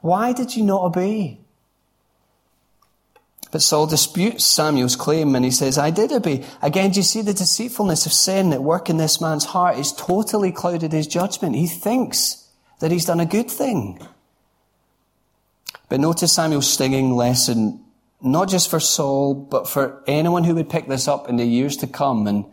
Why 0.00 0.32
did 0.32 0.54
you 0.54 0.64
not 0.64 0.82
obey? 0.82 1.40
But 3.50 3.62
Saul 3.62 3.86
disputes 3.86 4.44
Samuel's 4.44 4.96
claim 4.96 5.36
and 5.36 5.44
he 5.44 5.50
says, 5.52 5.78
I 5.78 5.90
did 5.90 6.10
obey. 6.10 6.44
Again, 6.60 6.90
do 6.90 6.96
you 6.98 7.04
see 7.04 7.22
the 7.22 7.32
deceitfulness 7.32 8.04
of 8.04 8.12
sin 8.12 8.52
at 8.52 8.62
work 8.62 8.90
in 8.90 8.96
this 8.96 9.20
man's 9.20 9.44
heart 9.44 9.78
is 9.78 9.92
totally 9.92 10.50
clouded 10.50 10.90
his 10.90 11.06
judgment. 11.06 11.54
He 11.54 11.68
thinks 11.68 12.48
that 12.80 12.90
he's 12.90 13.04
done 13.04 13.20
a 13.20 13.26
good 13.26 13.48
thing. 13.48 14.04
But 15.88 16.00
notice 16.00 16.32
Samuel's 16.32 16.68
stinging 16.68 17.14
lesson, 17.14 17.84
not 18.20 18.48
just 18.48 18.68
for 18.68 18.80
Saul, 18.80 19.34
but 19.34 19.68
for 19.68 20.02
anyone 20.08 20.42
who 20.42 20.56
would 20.56 20.68
pick 20.68 20.88
this 20.88 21.06
up 21.06 21.28
in 21.28 21.36
the 21.36 21.46
years 21.46 21.76
to 21.76 21.86
come 21.86 22.26
and 22.26 22.46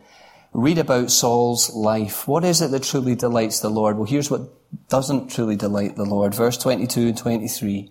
read 0.52 0.78
about 0.78 1.10
Saul's 1.10 1.72
life. 1.74 2.28
What 2.28 2.44
is 2.44 2.60
it 2.60 2.70
that 2.70 2.82
truly 2.82 3.14
delights 3.14 3.60
the 3.60 3.70
Lord? 3.70 3.96
Well, 3.96 4.06
here's 4.06 4.30
what 4.30 4.42
doesn't 4.88 5.30
truly 5.30 5.56
delight 5.56 5.96
the 5.96 6.04
Lord. 6.04 6.34
Verse 6.34 6.58
22 6.58 7.08
and 7.08 7.18
23. 7.18 7.90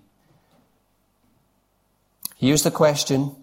Here's 2.37 2.63
the 2.63 2.71
question. 2.71 3.35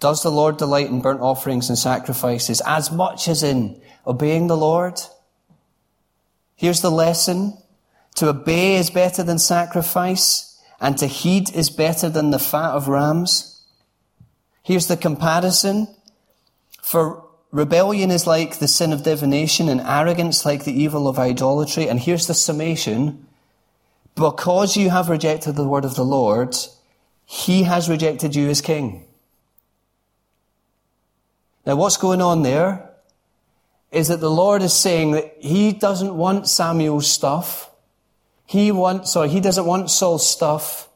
Does 0.00 0.22
the 0.22 0.30
Lord 0.30 0.56
delight 0.56 0.88
in 0.88 1.00
burnt 1.00 1.20
offerings 1.20 1.68
and 1.68 1.78
sacrifices 1.78 2.60
as 2.66 2.90
much 2.90 3.28
as 3.28 3.42
in 3.42 3.80
obeying 4.06 4.48
the 4.48 4.56
Lord? 4.56 5.00
Here's 6.56 6.80
the 6.80 6.90
lesson. 6.90 7.56
To 8.16 8.28
obey 8.28 8.76
is 8.76 8.90
better 8.90 9.22
than 9.22 9.38
sacrifice, 9.38 10.60
and 10.80 10.98
to 10.98 11.06
heed 11.06 11.54
is 11.54 11.70
better 11.70 12.10
than 12.10 12.30
the 12.30 12.38
fat 12.38 12.72
of 12.72 12.88
rams. 12.88 13.64
Here's 14.62 14.86
the 14.86 14.96
comparison. 14.96 15.88
For 16.82 17.24
rebellion 17.52 18.10
is 18.10 18.26
like 18.26 18.58
the 18.58 18.66
sin 18.66 18.92
of 18.92 19.04
divination, 19.04 19.68
and 19.68 19.80
arrogance 19.80 20.44
like 20.44 20.64
the 20.64 20.72
evil 20.72 21.06
of 21.06 21.18
idolatry. 21.18 21.88
And 21.88 22.00
here's 22.00 22.26
the 22.26 22.34
summation. 22.34 23.26
Because 24.14 24.76
you 24.76 24.90
have 24.90 25.08
rejected 25.08 25.56
the 25.56 25.68
word 25.68 25.84
of 25.84 25.94
the 25.94 26.04
Lord, 26.04 26.56
he 27.24 27.62
has 27.62 27.88
rejected 27.88 28.34
you 28.34 28.48
as 28.48 28.60
king. 28.60 29.06
Now 31.64 31.76
what's 31.76 31.96
going 31.96 32.20
on 32.20 32.42
there 32.42 32.90
is 33.90 34.08
that 34.08 34.20
the 34.20 34.30
Lord 34.30 34.62
is 34.62 34.72
saying 34.72 35.12
that 35.12 35.36
he 35.38 35.72
doesn't 35.72 36.14
want 36.14 36.48
Samuel's 36.48 37.10
stuff. 37.10 37.70
He 38.46 38.72
wants, 38.72 39.12
sorry, 39.12 39.28
he 39.28 39.40
doesn't 39.40 39.64
want 39.64 39.90
Saul's 39.90 40.28
stuff 40.28 40.88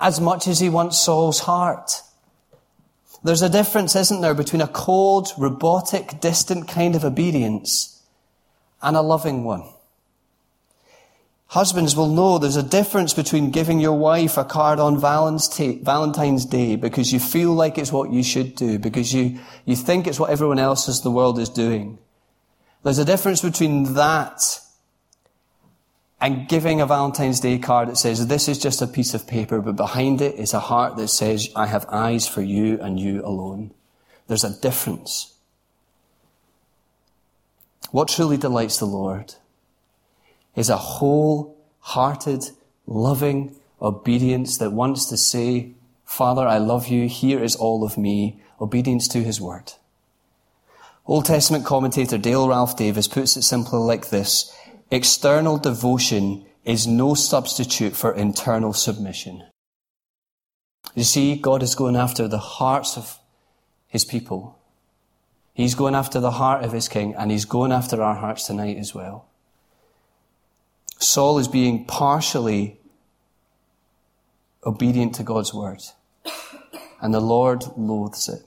as 0.00 0.20
much 0.20 0.46
as 0.46 0.60
he 0.60 0.68
wants 0.68 0.98
Saul's 0.98 1.40
heart. 1.40 2.02
There's 3.24 3.42
a 3.42 3.48
difference, 3.48 3.94
isn't 3.94 4.20
there, 4.20 4.34
between 4.34 4.62
a 4.62 4.68
cold, 4.68 5.32
robotic, 5.38 6.20
distant 6.20 6.66
kind 6.68 6.96
of 6.96 7.04
obedience 7.04 8.02
and 8.82 8.96
a 8.96 9.00
loving 9.00 9.44
one. 9.44 9.64
Husbands 11.46 11.94
will 11.94 12.08
know 12.08 12.38
there's 12.38 12.56
a 12.56 12.62
difference 12.62 13.12
between 13.12 13.50
giving 13.50 13.78
your 13.78 13.96
wife 13.98 14.38
a 14.38 14.44
card 14.44 14.80
on 14.80 14.98
Valentine's 14.98 16.46
Day 16.46 16.76
because 16.76 17.12
you 17.12 17.20
feel 17.20 17.52
like 17.52 17.76
it's 17.76 17.92
what 17.92 18.10
you 18.10 18.22
should 18.22 18.56
do, 18.56 18.78
because 18.78 19.12
you, 19.12 19.38
you 19.66 19.76
think 19.76 20.06
it's 20.06 20.18
what 20.18 20.30
everyone 20.30 20.58
else 20.58 20.88
in 20.88 21.04
the 21.04 21.10
world 21.10 21.38
is 21.38 21.50
doing. 21.50 21.98
There's 22.82 22.98
a 22.98 23.04
difference 23.04 23.42
between 23.42 23.94
that 23.94 24.40
and 26.22 26.48
giving 26.48 26.80
a 26.80 26.86
Valentine's 26.86 27.40
Day 27.40 27.58
card 27.58 27.88
that 27.88 27.96
says, 27.96 28.26
this 28.28 28.48
is 28.48 28.58
just 28.58 28.80
a 28.80 28.86
piece 28.86 29.12
of 29.12 29.26
paper, 29.26 29.60
but 29.60 29.76
behind 29.76 30.22
it 30.22 30.36
is 30.36 30.54
a 30.54 30.60
heart 30.60 30.96
that 30.96 31.08
says, 31.08 31.50
I 31.54 31.66
have 31.66 31.84
eyes 31.88 32.26
for 32.28 32.40
you 32.40 32.80
and 32.80 32.98
you 32.98 33.22
alone. 33.24 33.72
There's 34.28 34.44
a 34.44 34.58
difference. 34.60 35.34
What 37.90 38.08
truly 38.08 38.38
delights 38.38 38.78
the 38.78 38.86
Lord? 38.86 39.34
is 40.54 40.68
a 40.68 40.76
whole-hearted, 40.76 42.50
loving 42.86 43.56
obedience 43.80 44.58
that 44.58 44.70
wants 44.70 45.06
to 45.06 45.16
say, 45.16 45.72
Father, 46.04 46.46
I 46.46 46.58
love 46.58 46.88
you. 46.88 47.08
Here 47.08 47.42
is 47.42 47.56
all 47.56 47.84
of 47.84 47.96
me. 47.96 48.40
Obedience 48.60 49.08
to 49.08 49.22
his 49.22 49.40
word. 49.40 49.72
Old 51.06 51.24
Testament 51.24 51.64
commentator 51.64 52.18
Dale 52.18 52.48
Ralph 52.48 52.76
Davis 52.76 53.08
puts 53.08 53.36
it 53.36 53.42
simply 53.42 53.78
like 53.78 54.10
this. 54.10 54.54
External 54.92 55.56
devotion 55.56 56.44
is 56.66 56.86
no 56.86 57.14
substitute 57.14 57.96
for 57.96 58.12
internal 58.12 58.74
submission. 58.74 59.42
You 60.94 61.02
see, 61.02 61.34
God 61.34 61.62
is 61.62 61.74
going 61.74 61.96
after 61.96 62.28
the 62.28 62.36
hearts 62.36 62.98
of 62.98 63.18
his 63.88 64.04
people. 64.04 64.58
He's 65.54 65.74
going 65.74 65.94
after 65.94 66.20
the 66.20 66.32
heart 66.32 66.62
of 66.62 66.72
his 66.72 66.88
king, 66.88 67.14
and 67.14 67.30
he's 67.30 67.46
going 67.46 67.72
after 67.72 68.02
our 68.02 68.16
hearts 68.16 68.46
tonight 68.46 68.76
as 68.76 68.94
well. 68.94 69.24
Saul 70.98 71.38
is 71.38 71.48
being 71.48 71.86
partially 71.86 72.78
obedient 74.66 75.14
to 75.14 75.22
God's 75.22 75.54
word. 75.54 75.80
And 77.00 77.14
the 77.14 77.20
Lord 77.20 77.64
loathes 77.78 78.28
it. 78.28 78.42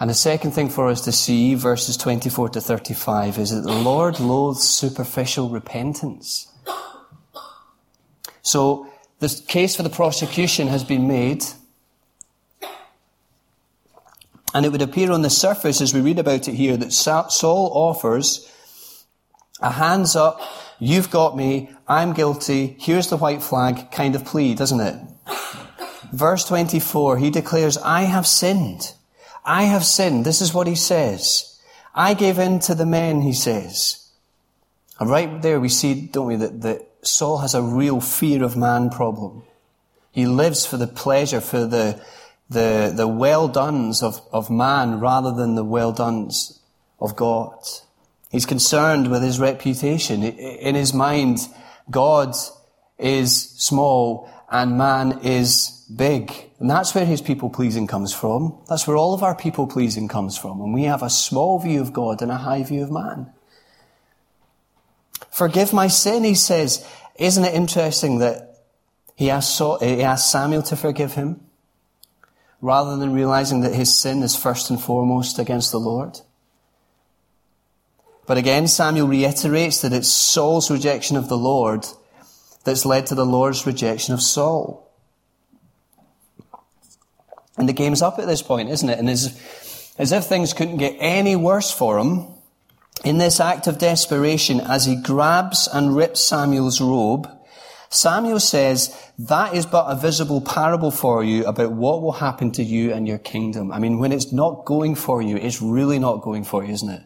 And 0.00 0.08
the 0.08 0.14
second 0.14 0.52
thing 0.52 0.68
for 0.68 0.88
us 0.88 1.00
to 1.02 1.12
see, 1.12 1.54
verses 1.54 1.96
24 1.96 2.50
to 2.50 2.60
35, 2.60 3.38
is 3.38 3.50
that 3.50 3.62
the 3.62 3.74
Lord 3.74 4.20
loathes 4.20 4.62
superficial 4.62 5.48
repentance. 5.48 6.52
So, 8.42 8.86
the 9.18 9.42
case 9.48 9.74
for 9.74 9.82
the 9.82 9.90
prosecution 9.90 10.68
has 10.68 10.84
been 10.84 11.08
made. 11.08 11.44
And 14.54 14.64
it 14.64 14.70
would 14.70 14.82
appear 14.82 15.10
on 15.10 15.22
the 15.22 15.30
surface, 15.30 15.80
as 15.80 15.92
we 15.92 16.00
read 16.00 16.20
about 16.20 16.46
it 16.46 16.54
here, 16.54 16.76
that 16.76 16.92
Saul 16.92 17.70
offers 17.74 18.50
a 19.60 19.72
hands 19.72 20.14
up, 20.14 20.40
you've 20.78 21.10
got 21.10 21.36
me, 21.36 21.70
I'm 21.88 22.12
guilty, 22.12 22.76
here's 22.78 23.08
the 23.08 23.16
white 23.16 23.42
flag 23.42 23.90
kind 23.90 24.14
of 24.14 24.24
plea, 24.24 24.54
doesn't 24.54 24.80
it? 24.80 24.96
Verse 26.12 26.44
24, 26.44 27.18
he 27.18 27.30
declares, 27.30 27.76
I 27.78 28.02
have 28.02 28.26
sinned. 28.26 28.94
I 29.48 29.62
have 29.62 29.86
sinned. 29.86 30.26
This 30.26 30.42
is 30.42 30.52
what 30.52 30.66
he 30.66 30.74
says. 30.74 31.58
I 31.94 32.12
gave 32.12 32.38
in 32.38 32.58
to 32.60 32.74
the 32.74 32.84
men, 32.84 33.22
he 33.22 33.32
says. 33.32 34.10
And 35.00 35.08
right 35.08 35.40
there 35.40 35.58
we 35.58 35.70
see, 35.70 36.02
don't 36.02 36.26
we, 36.26 36.36
that, 36.36 36.60
that 36.60 36.86
Saul 37.00 37.38
has 37.38 37.54
a 37.54 37.62
real 37.62 37.98
fear 38.02 38.44
of 38.44 38.58
man 38.58 38.90
problem. 38.90 39.44
He 40.12 40.26
lives 40.26 40.66
for 40.66 40.76
the 40.76 40.86
pleasure, 40.86 41.40
for 41.40 41.64
the, 41.64 41.98
the, 42.50 42.92
the 42.94 43.08
well 43.08 43.48
dones 43.48 44.02
of, 44.02 44.20
of 44.32 44.50
man 44.50 45.00
rather 45.00 45.32
than 45.32 45.54
the 45.54 45.64
well 45.64 45.92
dones 45.92 46.60
of 47.00 47.16
God. 47.16 47.56
He's 48.30 48.44
concerned 48.44 49.10
with 49.10 49.22
his 49.22 49.40
reputation. 49.40 50.24
In 50.24 50.74
his 50.74 50.92
mind, 50.92 51.38
God 51.90 52.34
is 52.98 53.50
small 53.56 54.28
and 54.50 54.76
man 54.76 55.20
is 55.22 55.77
big. 55.94 56.32
And 56.58 56.70
that's 56.70 56.94
where 56.94 57.04
his 57.04 57.20
people 57.20 57.50
pleasing 57.50 57.86
comes 57.86 58.12
from. 58.12 58.58
That's 58.68 58.86
where 58.86 58.96
all 58.96 59.14
of 59.14 59.22
our 59.22 59.34
people 59.34 59.66
pleasing 59.66 60.08
comes 60.08 60.36
from. 60.36 60.60
And 60.60 60.74
we 60.74 60.84
have 60.84 61.02
a 61.02 61.10
small 61.10 61.58
view 61.58 61.80
of 61.80 61.92
God 61.92 62.22
and 62.22 62.30
a 62.30 62.36
high 62.36 62.62
view 62.62 62.82
of 62.82 62.90
man. 62.90 63.32
Forgive 65.30 65.72
my 65.72 65.88
sin, 65.88 66.24
he 66.24 66.34
says. 66.34 66.86
Isn't 67.16 67.44
it 67.44 67.54
interesting 67.54 68.18
that 68.18 68.60
he 69.16 69.30
asked, 69.30 69.60
he 69.80 70.02
asked 70.02 70.30
Samuel 70.30 70.62
to 70.64 70.76
forgive 70.76 71.14
him? 71.14 71.40
Rather 72.60 72.96
than 72.96 73.12
realizing 73.12 73.60
that 73.60 73.74
his 73.74 73.96
sin 73.96 74.22
is 74.22 74.34
first 74.34 74.68
and 74.68 74.80
foremost 74.80 75.38
against 75.38 75.70
the 75.70 75.78
Lord. 75.78 76.20
But 78.26 78.36
again, 78.36 78.66
Samuel 78.66 79.06
reiterates 79.06 79.80
that 79.82 79.92
it's 79.92 80.08
Saul's 80.08 80.70
rejection 80.70 81.16
of 81.16 81.28
the 81.28 81.38
Lord 81.38 81.86
that's 82.64 82.84
led 82.84 83.06
to 83.06 83.14
the 83.14 83.24
Lord's 83.24 83.64
rejection 83.64 84.12
of 84.12 84.20
Saul. 84.20 84.87
And 87.58 87.68
the 87.68 87.72
game's 87.72 88.02
up 88.02 88.18
at 88.18 88.26
this 88.26 88.42
point, 88.42 88.70
isn't 88.70 88.88
it? 88.88 88.98
And 88.98 89.10
as, 89.10 89.92
as 89.98 90.12
if 90.12 90.24
things 90.24 90.52
couldn't 90.52 90.78
get 90.78 90.96
any 90.98 91.36
worse 91.36 91.70
for 91.70 91.98
him, 91.98 92.26
in 93.04 93.18
this 93.18 93.40
act 93.40 93.66
of 93.66 93.78
desperation, 93.78 94.60
as 94.60 94.84
he 94.84 94.96
grabs 94.96 95.68
and 95.72 95.94
rips 95.94 96.20
Samuel's 96.20 96.80
robe, 96.80 97.28
Samuel 97.90 98.40
says, 98.40 98.94
that 99.18 99.54
is 99.54 99.66
but 99.66 99.86
a 99.86 99.96
visible 99.96 100.40
parable 100.40 100.90
for 100.90 101.24
you 101.24 101.46
about 101.46 101.72
what 101.72 102.02
will 102.02 102.12
happen 102.12 102.52
to 102.52 102.62
you 102.62 102.92
and 102.92 103.08
your 103.08 103.18
kingdom. 103.18 103.72
I 103.72 103.78
mean, 103.78 103.98
when 103.98 104.12
it's 104.12 104.30
not 104.32 104.64
going 104.64 104.94
for 104.94 105.22
you, 105.22 105.36
it's 105.36 105.62
really 105.62 105.98
not 105.98 106.22
going 106.22 106.44
for 106.44 106.64
you, 106.64 106.72
isn't 106.72 106.90
it? 106.90 107.02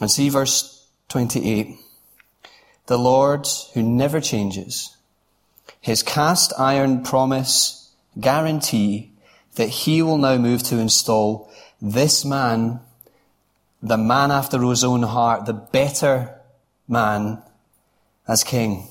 And 0.00 0.10
see 0.10 0.28
verse 0.28 0.86
28. 1.08 1.76
The 2.86 2.98
Lord 2.98 3.46
who 3.74 3.82
never 3.82 4.20
changes, 4.20 4.93
his 5.84 6.02
cast 6.02 6.50
iron 6.58 7.02
promise 7.02 7.94
guarantee 8.18 9.12
that 9.56 9.68
he 9.68 10.00
will 10.00 10.16
now 10.16 10.38
move 10.38 10.62
to 10.62 10.78
install 10.78 11.52
this 11.78 12.24
man, 12.24 12.80
the 13.82 13.98
man 13.98 14.30
after 14.30 14.58
his 14.62 14.82
own 14.82 15.02
heart, 15.02 15.44
the 15.44 15.52
better 15.52 16.40
man 16.88 17.42
as 18.26 18.42
king. 18.42 18.88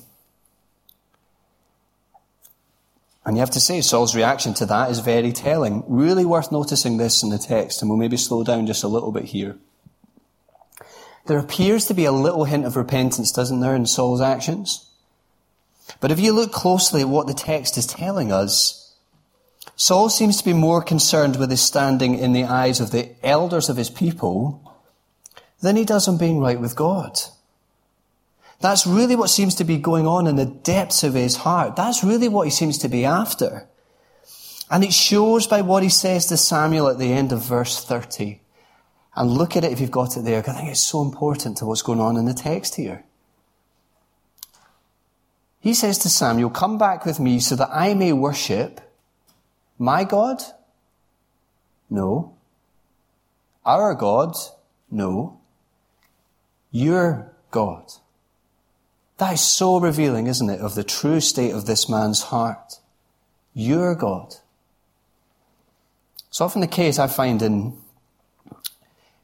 And 3.26 3.38
you 3.38 3.40
have 3.40 3.50
to 3.50 3.60
say, 3.60 3.82
Saul's 3.82 4.16
reaction 4.16 4.54
to 4.54 4.66
that 4.68 4.92
is 4.92 5.00
very 5.00 5.32
telling. 5.32 5.84
Really 5.88 6.26
worth 6.26 6.52
noticing 6.52 6.98
this 6.98 7.24
in 7.24 7.30
the 7.30 7.40
text, 7.40 7.82
and 7.82 7.90
we'll 7.90 7.98
maybe 7.98 8.18
slow 8.18 8.44
down 8.44 8.68
just 8.68 8.84
a 8.84 8.88
little 8.88 9.12
bit 9.12 9.24
here. 9.24 9.58
There 11.26 11.40
appears 11.40 11.86
to 11.86 11.96
be 11.96 12.06
a 12.06 12.12
little 12.12 12.44
hint 12.44 12.66
of 12.66 12.76
repentance, 12.76 13.32
doesn't 13.32 13.62
there, 13.62 13.76
in 13.76 13.88
Saul's 13.88 14.22
actions? 14.22 14.93
But 16.00 16.12
if 16.12 16.20
you 16.20 16.34
look 16.34 16.52
closely 16.52 17.02
at 17.02 17.10
what 17.10 17.28
the 17.28 17.34
text 17.34 17.78
is 17.78 17.88
telling 17.88 18.32
us, 18.32 18.96
Saul 19.76 20.10
seems 20.10 20.38
to 20.38 20.46
be 20.46 20.54
more 20.54 20.82
concerned 20.82 21.38
with 21.38 21.50
his 21.50 21.62
standing 21.62 22.18
in 22.18 22.34
the 22.34 22.44
eyes 22.44 22.80
of 22.80 22.92
the 22.92 23.16
elders 23.24 23.70
of 23.70 23.78
his 23.78 23.90
people 23.90 24.62
than 25.62 25.76
he 25.76 25.86
does 25.86 26.08
on 26.08 26.18
being 26.18 26.40
right 26.40 26.60
with 26.60 26.76
God. 26.76 27.18
That's 28.60 28.88
really 28.88 29.16
what 29.16 29.30
seems 29.30 29.56
to 29.56 29.64
be 29.64 29.78
going 29.78 30.08
on 30.08 30.28
in 30.28 30.36
the 30.36 30.46
depths 30.46 31.04
of 31.04 31.16
his 31.16 31.38
heart. 31.38 31.76
That's 31.76 32.04
really 32.04 32.30
what 32.30 32.48
he 32.48 32.52
seems 32.52 32.78
to 32.80 32.88
be 32.88 33.04
after. 33.04 33.68
And 34.70 34.84
it 34.84 34.94
shows 34.94 35.48
by 35.48 35.62
what 35.62 35.84
he 35.84 35.90
says 35.90 36.28
to 36.28 36.38
Samuel 36.38 36.88
at 36.88 36.98
the 36.98 37.12
end 37.12 37.32
of 37.32 37.42
verse 37.42 37.84
30. 37.84 38.42
And 39.16 39.32
look 39.32 39.56
at 39.56 39.64
it 39.64 39.72
if 39.72 39.80
you've 39.80 39.92
got 39.92 40.18
it 40.18 40.22
there, 40.22 40.40
I 40.40 40.54
think 40.54 40.70
it's 40.70 40.80
so 40.80 41.02
important 41.02 41.58
to 41.58 41.66
what's 41.66 41.82
going 41.82 42.00
on 42.00 42.18
in 42.18 42.26
the 42.26 42.34
text 42.34 42.76
here. 42.76 43.04
He 45.64 45.74
says 45.74 45.98
to 46.00 46.10
Samuel, 46.10 46.50
Come 46.50 46.78
back 46.78 47.06
with 47.06 47.22
me 47.22 47.40
so 47.40 47.56
that 47.56 47.70
I 47.72 47.94
may 47.94 48.12
worship 48.12 48.82
my 49.80 50.04
God? 50.04 50.44
No. 51.90 52.34
Our 53.66 53.96
God? 53.96 54.36
No. 54.92 55.40
Your 56.70 57.32
God. 57.50 57.94
That 59.20 59.36
is 59.36 59.42
so 59.42 59.80
revealing, 59.80 60.28
isn't 60.28 60.50
it, 60.50 60.60
of 60.60 60.76
the 60.76 60.84
true 60.84 61.22
state 61.22 61.52
of 61.52 61.66
this 61.66 61.88
man's 61.88 62.24
heart. 62.24 62.80
Your 63.54 63.96
God. 63.96 64.36
It's 66.28 66.42
often 66.42 66.60
the 66.60 66.68
case 66.68 67.00
I 67.00 67.08
find 67.08 67.42
in 67.42 67.78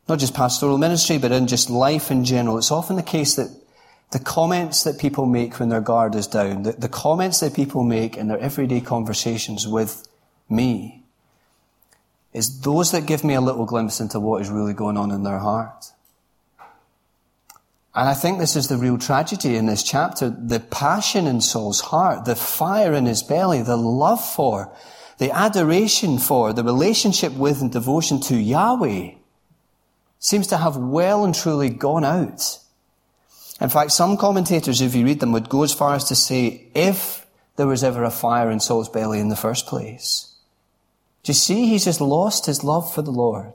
not 0.08 0.20
just 0.20 0.34
pastoral 0.34 0.78
ministry, 0.78 1.18
but 1.18 1.34
in 1.34 1.48
just 1.48 1.70
life 1.70 2.12
in 2.12 2.24
general, 2.24 2.58
it's 2.58 2.72
often 2.72 2.96
the 2.96 3.04
case 3.04 3.36
that 3.36 3.50
the 4.12 4.20
comments 4.20 4.84
that 4.84 5.00
people 5.00 5.26
make 5.26 5.60
when 5.60 5.70
their 5.70 5.82
guard 5.82 6.16
is 6.16 6.28
down, 6.28 6.64
the, 6.64 6.72
the 6.72 6.90
comments 6.90 7.40
that 7.42 7.54
people 7.54 7.84
make 7.84 8.18
in 8.18 8.28
their 8.28 8.40
everyday 8.40 8.82
conversations 8.82 9.68
with 9.68 10.08
me, 10.50 11.04
is 12.34 12.62
those 12.62 12.92
that 12.92 13.06
give 13.06 13.24
me 13.24 13.34
a 13.34 13.42
little 13.42 13.66
glimpse 13.66 14.00
into 14.00 14.20
what 14.20 14.42
is 14.42 14.50
really 14.50 14.74
going 14.74 14.98
on 14.98 15.12
in 15.12 15.24
their 15.24 15.40
heart. 15.40 15.92
And 17.96 18.08
I 18.08 18.14
think 18.14 18.38
this 18.38 18.56
is 18.56 18.68
the 18.68 18.78
real 18.78 18.98
tragedy 18.98 19.56
in 19.56 19.66
this 19.66 19.84
chapter. 19.84 20.30
The 20.30 20.60
passion 20.60 21.26
in 21.26 21.42
Saul's 21.42 21.82
heart, 21.82 22.26
the 22.26 22.36
fire 22.36 22.94
in 22.94 23.06
his 23.06 23.24
belly, 23.24 23.62
the 23.62 23.78
love 23.78 24.24
for, 24.24 24.72
the 25.18 25.32
adoration 25.32 26.18
for, 26.20 26.54
the 26.54 26.64
relationship 26.64 27.34
with 27.34 27.62
and 27.62 27.72
devotion 27.72 28.22
to 28.22 28.38
Yahweh 28.38 29.12
seems 30.20 30.48
to 30.48 30.58
have 30.58 30.78
well 30.78 31.26
and 31.26 31.34
truly 31.34 31.70
gone 31.70 32.06
out. 32.06 32.60
In 33.62 33.70
fact, 33.70 33.92
some 33.92 34.16
commentators, 34.16 34.82
if 34.82 34.96
you 34.96 35.06
read 35.06 35.20
them, 35.20 35.34
would 35.34 35.50
go 35.50 35.64
as 35.64 35.74
far 35.74 35.96
as 35.96 36.06
to 36.06 36.16
say, 36.16 36.68
if 36.74 37.26
there 37.58 37.68
was 37.68 37.84
ever 37.84 38.06
a 38.06 38.12
fire 38.12 38.50
in 38.50 38.62
Saul's 38.62 38.88
belly 38.88 39.20
in 39.20 39.28
the 39.28 39.36
first 39.36 39.68
place. 39.68 40.34
Do 41.24 41.32
you 41.32 41.34
see? 41.34 41.68
He's 41.68 41.84
just 41.84 42.00
lost 42.00 42.46
his 42.46 42.64
love 42.64 42.94
for 42.94 43.02
the 43.02 43.12
Lord. 43.12 43.54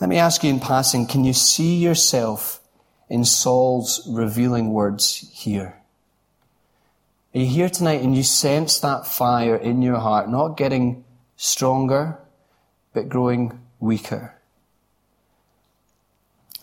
Let 0.00 0.08
me 0.08 0.16
ask 0.16 0.44
you 0.44 0.50
in 0.50 0.60
passing, 0.60 1.08
can 1.08 1.24
you 1.24 1.32
see 1.32 1.76
yourself 1.76 2.60
in 3.08 3.24
Saul's 3.24 4.06
revealing 4.08 4.72
words 4.72 5.28
here? 5.34 5.80
Are 7.34 7.40
you 7.40 7.46
here 7.46 7.68
tonight 7.68 8.02
and 8.02 8.16
you 8.16 8.22
sense 8.22 8.78
that 8.78 9.08
fire 9.08 9.56
in 9.56 9.82
your 9.82 9.98
heart, 9.98 10.30
not 10.30 10.56
getting 10.56 11.04
stronger, 11.36 12.16
but 12.92 13.08
growing 13.08 13.60
weaker? 13.80 14.37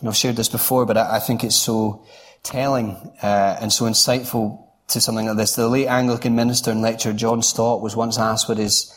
And 0.00 0.08
I've 0.08 0.16
shared 0.16 0.36
this 0.36 0.48
before, 0.48 0.86
but 0.86 0.96
I, 0.96 1.16
I 1.16 1.18
think 1.20 1.42
it's 1.42 1.56
so 1.56 2.04
telling 2.42 2.90
uh, 3.22 3.58
and 3.60 3.72
so 3.72 3.86
insightful 3.86 4.66
to 4.88 5.00
something 5.00 5.26
like 5.26 5.36
this. 5.36 5.56
The 5.56 5.68
late 5.68 5.88
Anglican 5.88 6.34
minister 6.34 6.70
and 6.70 6.82
lecturer 6.82 7.12
John 7.12 7.42
Stott 7.42 7.82
was 7.82 7.96
once 7.96 8.18
asked 8.18 8.48
what 8.48 8.58
his 8.58 8.92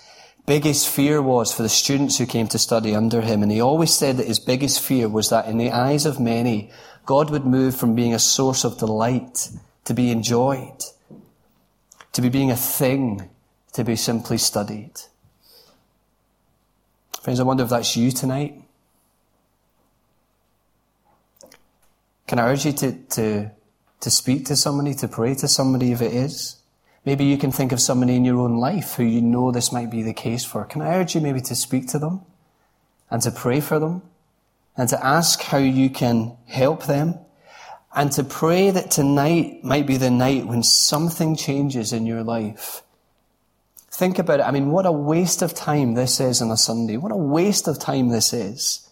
biggest 0.46 0.88
fear 0.88 1.22
was 1.22 1.54
for 1.54 1.64
the 1.64 1.70
students 1.70 2.18
who 2.18 2.26
came 2.26 2.48
to 2.48 2.60
study 2.60 2.96
under 2.96 3.22
him. 3.22 3.44
And 3.44 3.52
he 3.52 3.62
always 3.62 3.94
said 3.94 4.18
that 4.18 4.28
his 4.28 4.40
biggest 4.40 4.82
fear 4.82 5.08
was 5.08 5.30
that 5.30 5.48
in 5.48 5.58
the 5.58 5.72
eyes 5.72 6.06
of 6.06 6.20
many, 6.20 6.72
God 7.06 7.30
would 7.30 7.46
move 7.46 7.76
from 7.76 7.96
being 7.96 8.14
a 8.14 8.20
source 8.20 8.64
of 8.64 8.78
delight 8.78 9.50
to 9.86 9.94
be 9.94 10.12
enjoyed, 10.12 10.84
to 12.14 12.22
be 12.22 12.30
being 12.30 12.52
a 12.52 12.56
thing 12.56 13.30
to 13.74 13.84
be 13.84 13.96
simply 13.96 14.38
studied. 14.38 14.94
Friends, 17.22 17.40
I 17.40 17.44
wonder 17.44 17.64
if 17.64 17.70
that's 17.70 17.96
you 17.96 18.12
tonight. 18.12 18.64
Can 22.30 22.40
I 22.40 22.48
urge 22.48 22.66
you 22.66 22.72
to, 22.72 22.92
to 22.92 23.52
to 24.02 24.10
speak 24.10 24.46
to 24.46 24.56
somebody, 24.56 24.94
to 24.96 25.08
pray 25.08 25.36
to 25.36 25.48
somebody 25.48 25.92
if 25.92 26.02
it 26.02 26.14
is. 26.14 26.58
Maybe 27.06 27.26
you 27.26 27.38
can 27.38 27.52
think 27.52 27.72
of 27.72 27.80
somebody 27.80 28.16
in 28.16 28.26
your 28.26 28.40
own 28.40 28.58
life 28.58 28.96
who 28.96 29.04
you 29.04 29.22
know 29.22 29.52
this 29.52 29.72
might 29.72 29.90
be 29.90 30.04
the 30.04 30.14
case 30.14 30.46
for. 30.46 30.66
Can 30.66 30.82
I 30.82 30.96
urge 30.96 31.16
you 31.16 31.22
maybe 31.22 31.42
to 31.42 31.56
speak 31.56 31.88
to 31.90 32.00
them 32.00 32.22
and 33.10 33.22
to 33.24 33.32
pray 33.32 33.62
for 33.62 33.80
them 33.80 34.04
and 34.78 34.88
to 34.90 35.06
ask 35.06 35.42
how 35.42 35.58
you 35.58 35.90
can 35.90 36.38
help 36.46 36.86
them 36.86 37.16
and 37.96 38.12
to 38.14 38.24
pray 38.24 38.70
that 38.70 38.92
tonight 38.92 39.64
might 39.64 39.88
be 39.88 39.98
the 39.98 40.12
night 40.12 40.46
when 40.46 40.62
something 40.62 41.36
changes 41.36 41.92
in 41.92 42.06
your 42.06 42.24
life. 42.24 42.84
Think 43.92 44.20
about 44.20 44.40
it. 44.40 44.44
I 44.44 44.52
mean, 44.52 44.70
what 44.70 44.86
a 44.86 44.92
waste 44.92 45.42
of 45.42 45.54
time 45.54 45.96
this 45.96 46.20
is 46.20 46.42
on 46.42 46.52
a 46.52 46.58
Sunday. 46.58 46.96
What 46.96 47.12
a 47.12 47.18
waste 47.18 47.68
of 47.68 47.80
time 47.80 48.10
this 48.10 48.32
is. 48.32 48.89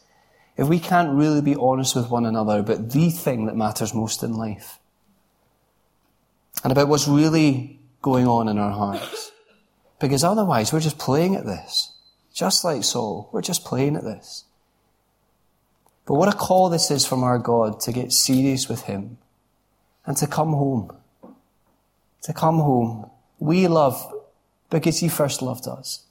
If 0.58 0.68
we 0.68 0.80
can't 0.80 1.16
really 1.16 1.42
be 1.42 1.56
honest 1.56 1.96
with 1.96 2.10
one 2.10 2.26
another 2.26 2.60
about 2.60 2.90
the 2.90 3.12
thing 3.12 3.46
that 3.46 3.56
matters 3.56 3.94
most 3.94 4.24
in 4.24 4.34
life. 4.34 4.80
And 6.64 6.72
about 6.72 6.88
what's 6.88 7.08
really 7.08 7.80
going 8.02 8.28
on 8.28 8.48
in 8.50 8.58
our 8.58 8.72
hearts. 8.72 9.32
Because 10.00 10.24
otherwise 10.24 10.74
we're 10.74 10.80
just 10.80 10.98
playing 10.98 11.36
at 11.36 11.46
this. 11.46 11.94
Just 12.34 12.64
like 12.64 12.84
Saul. 12.84 13.30
We're 13.32 13.44
just 13.44 13.66
playing 13.66 13.96
at 13.96 14.04
this. 14.04 14.46
But 16.08 16.16
what 16.16 16.34
a 16.34 16.38
call 16.38 16.70
this 16.70 16.90
is 16.90 17.06
from 17.06 17.24
our 17.24 17.38
God 17.38 17.80
to 17.82 17.92
get 17.92 18.12
serious 18.12 18.68
with 18.68 18.84
Him 18.84 19.18
and 20.06 20.18
to 20.18 20.26
come 20.26 20.54
home. 20.54 20.96
To 22.24 22.34
come 22.34 22.58
home. 22.58 23.12
We 23.38 23.68
love 23.68 24.12
because 24.72 25.00
He 25.00 25.10
first 25.10 25.44
loved 25.44 25.68
us. 25.68 26.07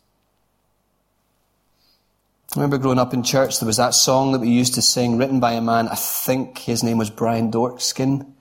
I 2.57 2.61
remember 2.61 2.79
growing 2.79 2.99
up 2.99 3.13
in 3.13 3.23
church, 3.23 3.61
there 3.61 3.67
was 3.67 3.77
that 3.77 3.93
song 3.93 4.33
that 4.33 4.39
we 4.39 4.49
used 4.49 4.77
to 4.77 4.83
sing, 4.83 5.19
written 5.19 5.41
by 5.41 5.53
a 5.53 5.61
man, 5.61 5.89
I 5.89 5.95
think 5.95 6.57
his 6.57 6.83
name 6.83 6.97
was 6.97 7.11
Brian 7.11 7.51
Doerksen. 7.51 8.33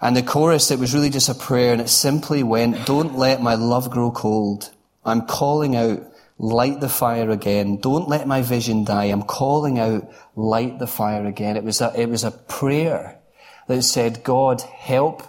And 0.00 0.16
the 0.16 0.22
chorus, 0.24 0.72
it 0.72 0.80
was 0.80 0.94
really 0.94 1.08
just 1.08 1.28
a 1.28 1.34
prayer, 1.34 1.72
and 1.72 1.80
it 1.80 1.90
simply 1.90 2.42
went, 2.42 2.86
Don't 2.86 3.16
let 3.16 3.40
my 3.40 3.54
love 3.54 3.90
grow 3.90 4.10
cold. 4.10 4.72
I'm 5.04 5.26
calling 5.26 5.76
out, 5.76 6.02
light 6.38 6.80
the 6.80 6.88
fire 6.88 7.30
again. 7.30 7.76
Don't 7.76 8.08
let 8.08 8.26
my 8.26 8.42
vision 8.42 8.84
die. 8.84 9.04
I'm 9.04 9.22
calling 9.22 9.78
out, 9.78 10.10
light 10.34 10.80
the 10.80 10.88
fire 10.88 11.24
again. 11.24 11.56
It 11.56 11.62
was 11.62 11.80
a, 11.80 11.92
it 11.94 12.08
was 12.08 12.24
a 12.24 12.32
prayer 12.32 13.20
that 13.68 13.82
said, 13.82 14.24
God, 14.24 14.62
help 14.62 15.22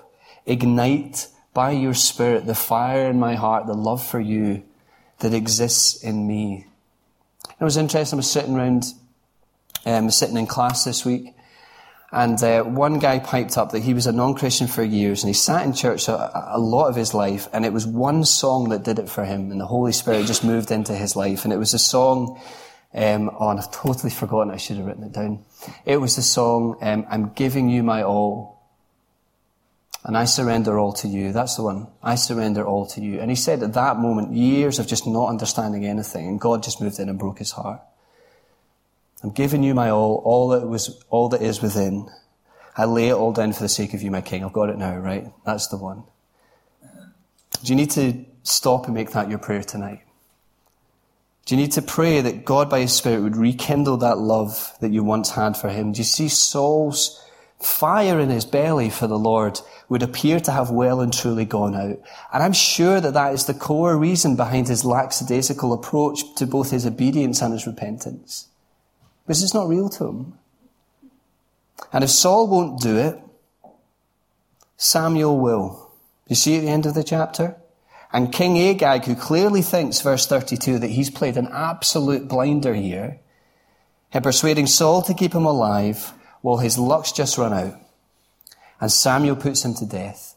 ignite 0.48 1.28
by 1.54 1.70
your 1.70 1.94
spirit 1.94 2.48
the 2.48 2.56
fire 2.56 3.12
in 3.12 3.20
my 3.20 3.36
heart, 3.36 3.68
the 3.68 3.76
love 3.76 4.04
for 4.04 4.20
you 4.20 4.64
that 5.20 5.36
exists 5.36 6.04
in 6.04 6.26
me. 6.26 6.66
It 7.60 7.64
was 7.64 7.76
interesting. 7.76 8.18
I 8.18 8.20
was 8.20 8.32
sitting 8.32 8.56
around, 8.56 8.86
um, 9.86 10.10
sitting 10.12 10.38
in 10.38 10.48
class 10.48 10.86
this 10.86 11.06
week, 11.06 11.36
and 12.12 12.42
uh, 12.42 12.64
one 12.64 13.00
guy 13.00 13.20
piped 13.20 13.58
up 13.58 13.72
that 13.72 13.84
he 13.84 13.94
was 13.94 14.08
a 14.08 14.14
non-Christian 14.14 14.68
for 14.68 14.82
years, 14.82 15.24
and 15.24 15.30
he 15.30 15.34
sat 15.34 15.66
in 15.66 15.74
church 15.74 16.08
a, 16.08 16.56
a, 16.56 16.58
lot 16.58 16.88
of 16.88 16.96
his 16.96 17.14
life, 17.14 17.50
and 17.52 17.66
it 17.66 17.74
was 17.74 17.86
one 17.86 18.24
song 18.24 18.70
that 18.70 18.84
did 18.84 18.98
it 18.98 19.10
for 19.10 19.26
him, 19.26 19.52
and 19.52 19.60
the 19.60 19.66
Holy 19.66 19.92
Spirit 19.92 20.26
just 20.26 20.44
moved 20.44 20.72
into 20.72 20.94
his 20.94 21.18
life, 21.18 21.44
and 21.44 21.52
it 21.52 21.58
was 21.58 21.74
a 21.74 21.80
song. 21.80 22.40
Um, 22.94 23.30
oh, 23.38 23.50
and 23.50 23.60
I've 23.60 23.72
totally 23.72 24.10
forgotten. 24.10 24.52
I 24.52 24.58
should 24.58 24.78
have 24.78 24.86
written 24.86 25.04
it 25.04 25.12
down. 25.12 25.44
It 25.86 25.98
was 25.98 26.16
the 26.16 26.22
song 26.22 26.78
um, 26.82 27.06
"I'm 27.10 27.34
giving 27.34 27.70
you 27.70 27.84
my 27.84 28.04
all." 28.04 28.59
And 30.10 30.18
I 30.18 30.26
surrender 30.26 30.80
all 30.80 30.92
to 30.94 31.08
you. 31.08 31.32
That's 31.32 31.56
the 31.56 31.62
one. 31.62 31.86
I 32.02 32.16
surrender 32.16 32.66
all 32.66 32.88
to 32.88 33.00
you. 33.00 33.20
And 33.20 33.30
he 33.30 33.36
said 33.36 33.62
at 33.62 33.74
that 33.74 33.98
moment, 33.98 34.34
years 34.34 34.80
of 34.80 34.88
just 34.88 35.06
not 35.06 35.30
understanding 35.30 35.86
anything, 35.86 36.28
and 36.28 36.42
God 36.42 36.64
just 36.64 36.82
moved 36.82 36.98
in 36.98 37.10
and 37.10 37.20
broke 37.20 37.38
his 37.38 37.52
heart. 37.52 37.80
I'm 39.22 39.30
giving 39.30 39.62
you 39.62 39.76
my 39.76 39.92
all, 39.92 40.20
all 40.26 40.48
that 40.48 40.68
was, 40.68 41.00
all 41.12 41.30
that 41.30 41.44
is 41.44 41.62
within. 41.62 42.10
I 42.76 42.86
lay 42.86 43.10
it 43.10 43.14
all 43.14 43.34
down 43.34 43.54
for 43.54 43.62
the 43.62 43.70
sake 43.70 43.94
of 43.94 44.02
you, 44.02 44.10
my 44.10 44.22
king. 44.22 44.44
I've 44.44 44.52
got 44.52 44.70
it 44.70 44.80
now, 44.80 44.98
right? 44.98 45.28
That's 45.46 45.68
the 45.68 45.78
one. 45.78 46.02
Do 46.82 47.72
you 47.72 47.76
need 47.76 47.92
to 47.92 48.26
stop 48.42 48.86
and 48.86 48.96
make 48.96 49.12
that 49.12 49.30
your 49.30 49.38
prayer 49.38 49.62
tonight? 49.62 50.02
Do 51.46 51.54
you 51.54 51.62
need 51.62 51.74
to 51.74 51.84
pray 51.84 52.22
that 52.22 52.46
God 52.46 52.68
by 52.68 52.80
His 52.80 52.94
Spirit 52.94 53.22
would 53.22 53.38
rekindle 53.38 53.98
that 53.98 54.18
love 54.18 54.76
that 54.82 54.90
you 54.90 55.04
once 55.04 55.30
had 55.30 55.56
for 55.56 55.70
Him? 55.70 55.92
Do 55.92 56.00
you 56.00 56.04
see 56.04 56.30
Saul's 56.30 57.24
fire 57.62 58.20
in 58.20 58.30
his 58.30 58.46
belly 58.46 58.90
for 58.90 59.08
the 59.08 59.20
Lord 59.20 59.60
would 59.90 60.04
appear 60.04 60.40
to 60.40 60.52
have 60.52 60.70
well 60.70 61.02
and 61.02 61.14
truly 61.14 61.46
gone 61.46 61.76
out? 61.76 62.00
And 62.34 62.44
I'm 62.44 62.54
sure 62.54 63.02
that 63.02 63.14
that 63.14 63.34
is 63.34 63.46
the 63.46 63.54
core 63.54 63.98
reason 63.98 64.36
behind 64.36 64.68
his 64.68 64.86
lackadaisical 64.86 65.74
approach 65.74 66.36
to 66.36 66.48
both 66.48 66.72
his 66.72 66.86
obedience 66.86 67.42
and 67.42 67.54
his 67.54 67.68
repentance 67.68 68.48
because 69.30 69.44
it's 69.44 69.54
not 69.54 69.68
real 69.68 69.90
to 69.90 70.08
him. 70.08 70.34
And 71.94 72.04
if 72.04 72.10
Saul 72.10 72.48
won't 72.48 72.82
do 72.82 72.98
it, 72.98 73.20
Samuel 74.76 75.40
will. 75.40 75.92
You 76.28 76.36
see 76.36 76.58
at 76.58 76.62
the 76.62 76.70
end 76.70 76.88
of 76.88 76.96
the 76.96 77.04
chapter? 77.04 77.56
And 78.12 78.34
King 78.34 78.58
Agag, 78.58 79.06
who 79.06 79.14
clearly 79.14 79.62
thinks, 79.62 80.02
verse 80.02 80.26
32, 80.26 80.80
that 80.80 80.90
he's 80.90 81.12
played 81.12 81.38
an 81.38 81.48
absolute 81.52 82.28
blinder 82.28 82.74
here, 82.74 83.20
in 84.12 84.24
persuading 84.24 84.66
Saul 84.66 85.04
to 85.04 85.14
keep 85.14 85.34
him 85.34 85.46
alive 85.46 86.12
while 86.42 86.58
his 86.58 86.78
luck's 86.78 87.12
just 87.12 87.38
run 87.38 87.54
out. 87.54 87.76
And 88.82 88.92
Samuel 88.92 89.36
puts 89.36 89.66
him 89.66 89.74
to 89.76 89.86
death. 89.86 90.36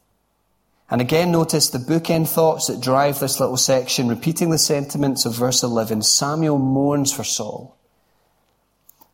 And 0.91 1.01
again, 1.01 1.33
notice 1.33 1.71
the 1.71 1.79
bookend 1.79 2.29
thoughts 2.29 2.67
that 2.67 2.81
drive 2.83 3.19
this 3.19 3.41
little 3.41 3.57
section, 3.57 4.09
repeating 4.09 4.51
the 4.51 4.59
sentiments 4.59 5.25
of 5.25 5.35
verse 5.35 5.63
11. 5.63 6.03
Samuel 6.03 6.59
mourns 6.59 7.13
for 7.13 7.25
Saul. 7.25 7.77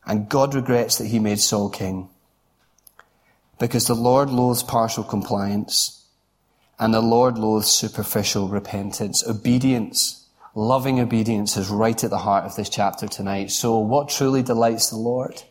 And 0.05 0.29
God 0.29 0.55
regrets 0.55 0.99
that 0.99 1.07
he 1.07 1.19
made 1.19 1.39
Saul 1.39 1.71
king. 1.71 2.09
Because 3.61 3.87
the 3.87 3.95
Lord 3.95 4.31
loathes 4.31 4.63
partial 4.63 5.05
compliance 5.05 6.07
and 6.79 6.95
the 6.95 7.01
Lord 7.01 7.39
loathes 7.39 7.71
superficial 7.71 8.49
repentance. 8.49 9.27
Obedience, 9.27 10.27
loving 10.55 11.01
obedience 11.01 11.57
is 11.57 11.69
right 11.69 12.03
at 12.03 12.11
the 12.11 12.19
heart 12.19 12.45
of 12.45 12.57
this 12.57 12.69
chapter 12.69 13.09
tonight. 13.09 13.51
So 13.51 13.79
what 13.79 14.09
truly 14.09 14.43
delights 14.43 14.91
the 14.91 14.97
Lord? 14.97 15.43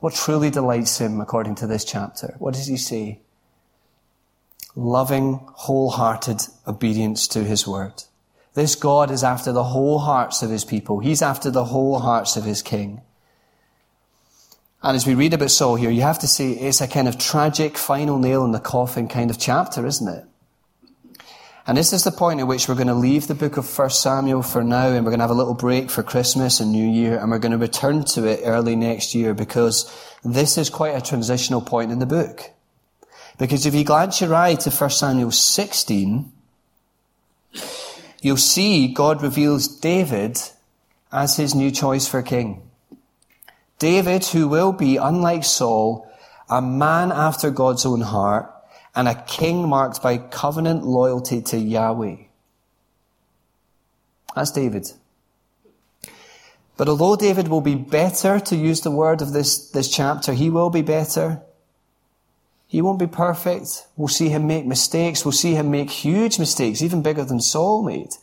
What 0.00 0.14
truly 0.14 0.50
delights 0.50 0.98
him 0.98 1.20
according 1.20 1.56
to 1.56 1.66
this 1.66 1.84
chapter? 1.84 2.34
What 2.38 2.54
does 2.54 2.66
he 2.66 2.76
say? 2.76 3.20
Loving, 4.74 5.40
wholehearted 5.52 6.40
obedience 6.66 7.28
to 7.28 7.44
his 7.44 7.66
word. 7.66 8.04
This 8.54 8.74
God 8.74 9.10
is 9.10 9.22
after 9.22 9.52
the 9.52 9.64
whole 9.64 10.00
hearts 10.00 10.42
of 10.42 10.50
his 10.50 10.64
people. 10.64 11.00
He's 11.00 11.22
after 11.22 11.50
the 11.50 11.66
whole 11.66 11.98
hearts 11.98 12.36
of 12.36 12.44
his 12.44 12.62
king. 12.62 13.02
And 14.82 14.96
as 14.96 15.06
we 15.06 15.14
read 15.14 15.34
about 15.34 15.50
Saul 15.50 15.76
here, 15.76 15.90
you 15.90 16.00
have 16.02 16.18
to 16.20 16.26
say 16.26 16.52
it's 16.52 16.80
a 16.80 16.88
kind 16.88 17.06
of 17.06 17.18
tragic 17.18 17.76
final 17.76 18.18
nail 18.18 18.44
in 18.44 18.52
the 18.52 18.60
coffin 18.60 19.06
kind 19.06 19.30
of 19.30 19.38
chapter, 19.38 19.86
isn't 19.86 20.08
it? 20.08 20.24
And 21.66 21.76
this 21.76 21.92
is 21.92 22.04
the 22.04 22.10
point 22.10 22.40
at 22.40 22.46
which 22.46 22.68
we're 22.68 22.74
going 22.74 22.86
to 22.86 22.94
leave 22.94 23.26
the 23.26 23.34
book 23.34 23.56
of 23.56 23.78
1 23.78 23.90
Samuel 23.90 24.42
for 24.42 24.64
now 24.64 24.88
and 24.88 25.04
we're 25.04 25.10
going 25.10 25.20
to 25.20 25.24
have 25.24 25.30
a 25.30 25.34
little 25.34 25.54
break 25.54 25.90
for 25.90 26.02
Christmas 26.02 26.58
and 26.58 26.72
New 26.72 26.88
Year 26.88 27.18
and 27.18 27.30
we're 27.30 27.38
going 27.38 27.52
to 27.52 27.58
return 27.58 28.04
to 28.04 28.26
it 28.26 28.40
early 28.44 28.76
next 28.76 29.14
year 29.14 29.34
because 29.34 29.90
this 30.24 30.56
is 30.56 30.70
quite 30.70 30.96
a 30.96 31.02
transitional 31.02 31.60
point 31.60 31.92
in 31.92 31.98
the 31.98 32.06
book. 32.06 32.50
Because 33.38 33.66
if 33.66 33.74
you 33.74 33.84
glance 33.84 34.20
your 34.20 34.34
eye 34.34 34.54
to 34.54 34.70
1 34.70 34.90
Samuel 34.90 35.30
16, 35.30 36.32
you'll 38.22 38.36
see 38.36 38.88
God 38.88 39.22
reveals 39.22 39.68
David 39.68 40.38
as 41.12 41.36
his 41.36 41.54
new 41.54 41.70
choice 41.70 42.08
for 42.08 42.22
king. 42.22 42.62
David, 43.78 44.26
who 44.26 44.46
will 44.46 44.72
be, 44.72 44.96
unlike 44.98 45.44
Saul, 45.44 46.10
a 46.48 46.60
man 46.60 47.12
after 47.12 47.50
God's 47.50 47.86
own 47.86 48.02
heart 48.02 48.52
and 48.94 49.08
a 49.08 49.22
king 49.22 49.68
marked 49.68 50.02
by 50.02 50.18
covenant 50.18 50.84
loyalty 50.84 51.40
to 51.42 51.58
Yahweh. 51.58 52.16
That's 54.34 54.50
David. 54.50 54.92
But 56.76 56.88
although 56.88 57.16
David 57.16 57.48
will 57.48 57.60
be 57.60 57.74
better, 57.74 58.40
to 58.40 58.56
use 58.56 58.80
the 58.80 58.90
word 58.90 59.20
of 59.20 59.32
this, 59.32 59.70
this 59.70 59.88
chapter, 59.88 60.32
he 60.32 60.48
will 60.48 60.70
be 60.70 60.82
better. 60.82 61.42
He 62.66 62.80
won't 62.80 62.98
be 62.98 63.06
perfect. 63.06 63.86
We'll 63.96 64.08
see 64.08 64.28
him 64.28 64.46
make 64.46 64.64
mistakes. 64.64 65.24
We'll 65.24 65.32
see 65.32 65.54
him 65.54 65.70
make 65.70 65.90
huge 65.90 66.38
mistakes, 66.38 66.80
even 66.80 67.02
bigger 67.02 67.24
than 67.24 67.40
Saul 67.40 67.82
made. 67.82 68.14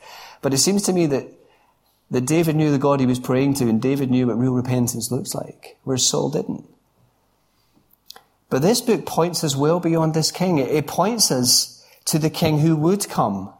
But 0.41 0.53
it 0.53 0.59
seems 0.59 0.83
to 0.83 0.93
me 0.93 1.05
that 1.07 1.27
that 2.09 2.25
David 2.25 2.55
knew 2.55 2.71
the 2.71 2.77
God 2.77 2.99
he 2.99 3.05
was 3.05 3.19
praying 3.19 3.55
to, 3.55 3.67
and 3.67 3.81
David 3.81 4.09
knew 4.09 4.27
what 4.27 4.39
real 4.39 4.53
repentance 4.53 5.11
looks 5.11 5.35
like, 5.35 5.77
whereas 5.83 6.05
Saul 6.05 6.29
didn't. 6.29 6.65
But 8.49 8.61
this 8.61 8.81
book 8.81 9.05
points 9.05 9.43
us 9.43 9.55
well 9.55 9.79
beyond 9.79 10.13
this 10.13 10.31
king. 10.31 10.57
It 10.57 10.87
points 10.87 11.31
us 11.31 11.85
to 12.05 12.17
the 12.17 12.29
king 12.29 12.59
who 12.59 12.75
would 12.75 13.07
come. 13.09 13.53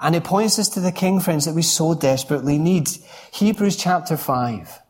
And 0.00 0.14
it 0.14 0.24
points 0.24 0.58
us 0.58 0.68
to 0.70 0.80
the 0.80 0.92
king, 0.92 1.20
friends, 1.20 1.46
that 1.46 1.54
we 1.54 1.62
so 1.62 1.94
desperately 1.94 2.58
need. 2.58 2.88
Hebrews 3.32 3.76
chapter 3.76 4.16
5. 4.16 4.80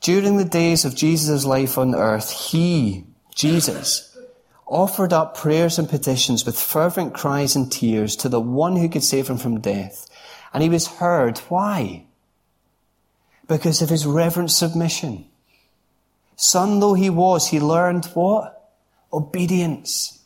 During 0.00 0.36
the 0.36 0.44
days 0.44 0.84
of 0.84 0.96
Jesus' 0.96 1.44
life 1.44 1.78
on 1.78 1.94
earth, 1.94 2.30
he, 2.30 3.06
Jesus, 3.34 4.16
offered 4.66 5.12
up 5.12 5.36
prayers 5.36 5.78
and 5.78 5.88
petitions 5.88 6.44
with 6.44 6.58
fervent 6.58 7.14
cries 7.14 7.54
and 7.54 7.70
tears 7.70 8.16
to 8.16 8.28
the 8.28 8.40
one 8.40 8.76
who 8.76 8.88
could 8.88 9.04
save 9.04 9.28
him 9.28 9.38
from 9.38 9.60
death. 9.60 10.08
And 10.52 10.62
he 10.62 10.68
was 10.68 10.86
heard. 10.86 11.38
Why? 11.48 12.06
Because 13.46 13.82
of 13.82 13.88
his 13.88 14.04
reverent 14.04 14.50
submission. 14.50 15.26
Son 16.36 16.80
though 16.80 16.94
he 16.94 17.10
was, 17.10 17.48
he 17.48 17.60
learned 17.60 18.06
what? 18.14 18.54
obedience 19.14 20.20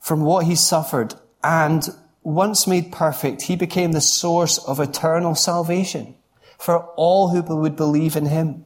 from 0.00 0.22
what 0.22 0.46
he 0.46 0.54
suffered. 0.54 1.14
And 1.42 1.86
once 2.22 2.66
made 2.66 2.92
perfect, 2.92 3.42
he 3.42 3.56
became 3.56 3.92
the 3.92 4.00
source 4.00 4.58
of 4.58 4.80
eternal 4.80 5.34
salvation 5.34 6.14
for 6.58 6.78
all 6.96 7.28
who 7.28 7.42
would 7.42 7.76
believe 7.76 8.16
in 8.16 8.26
him. 8.26 8.64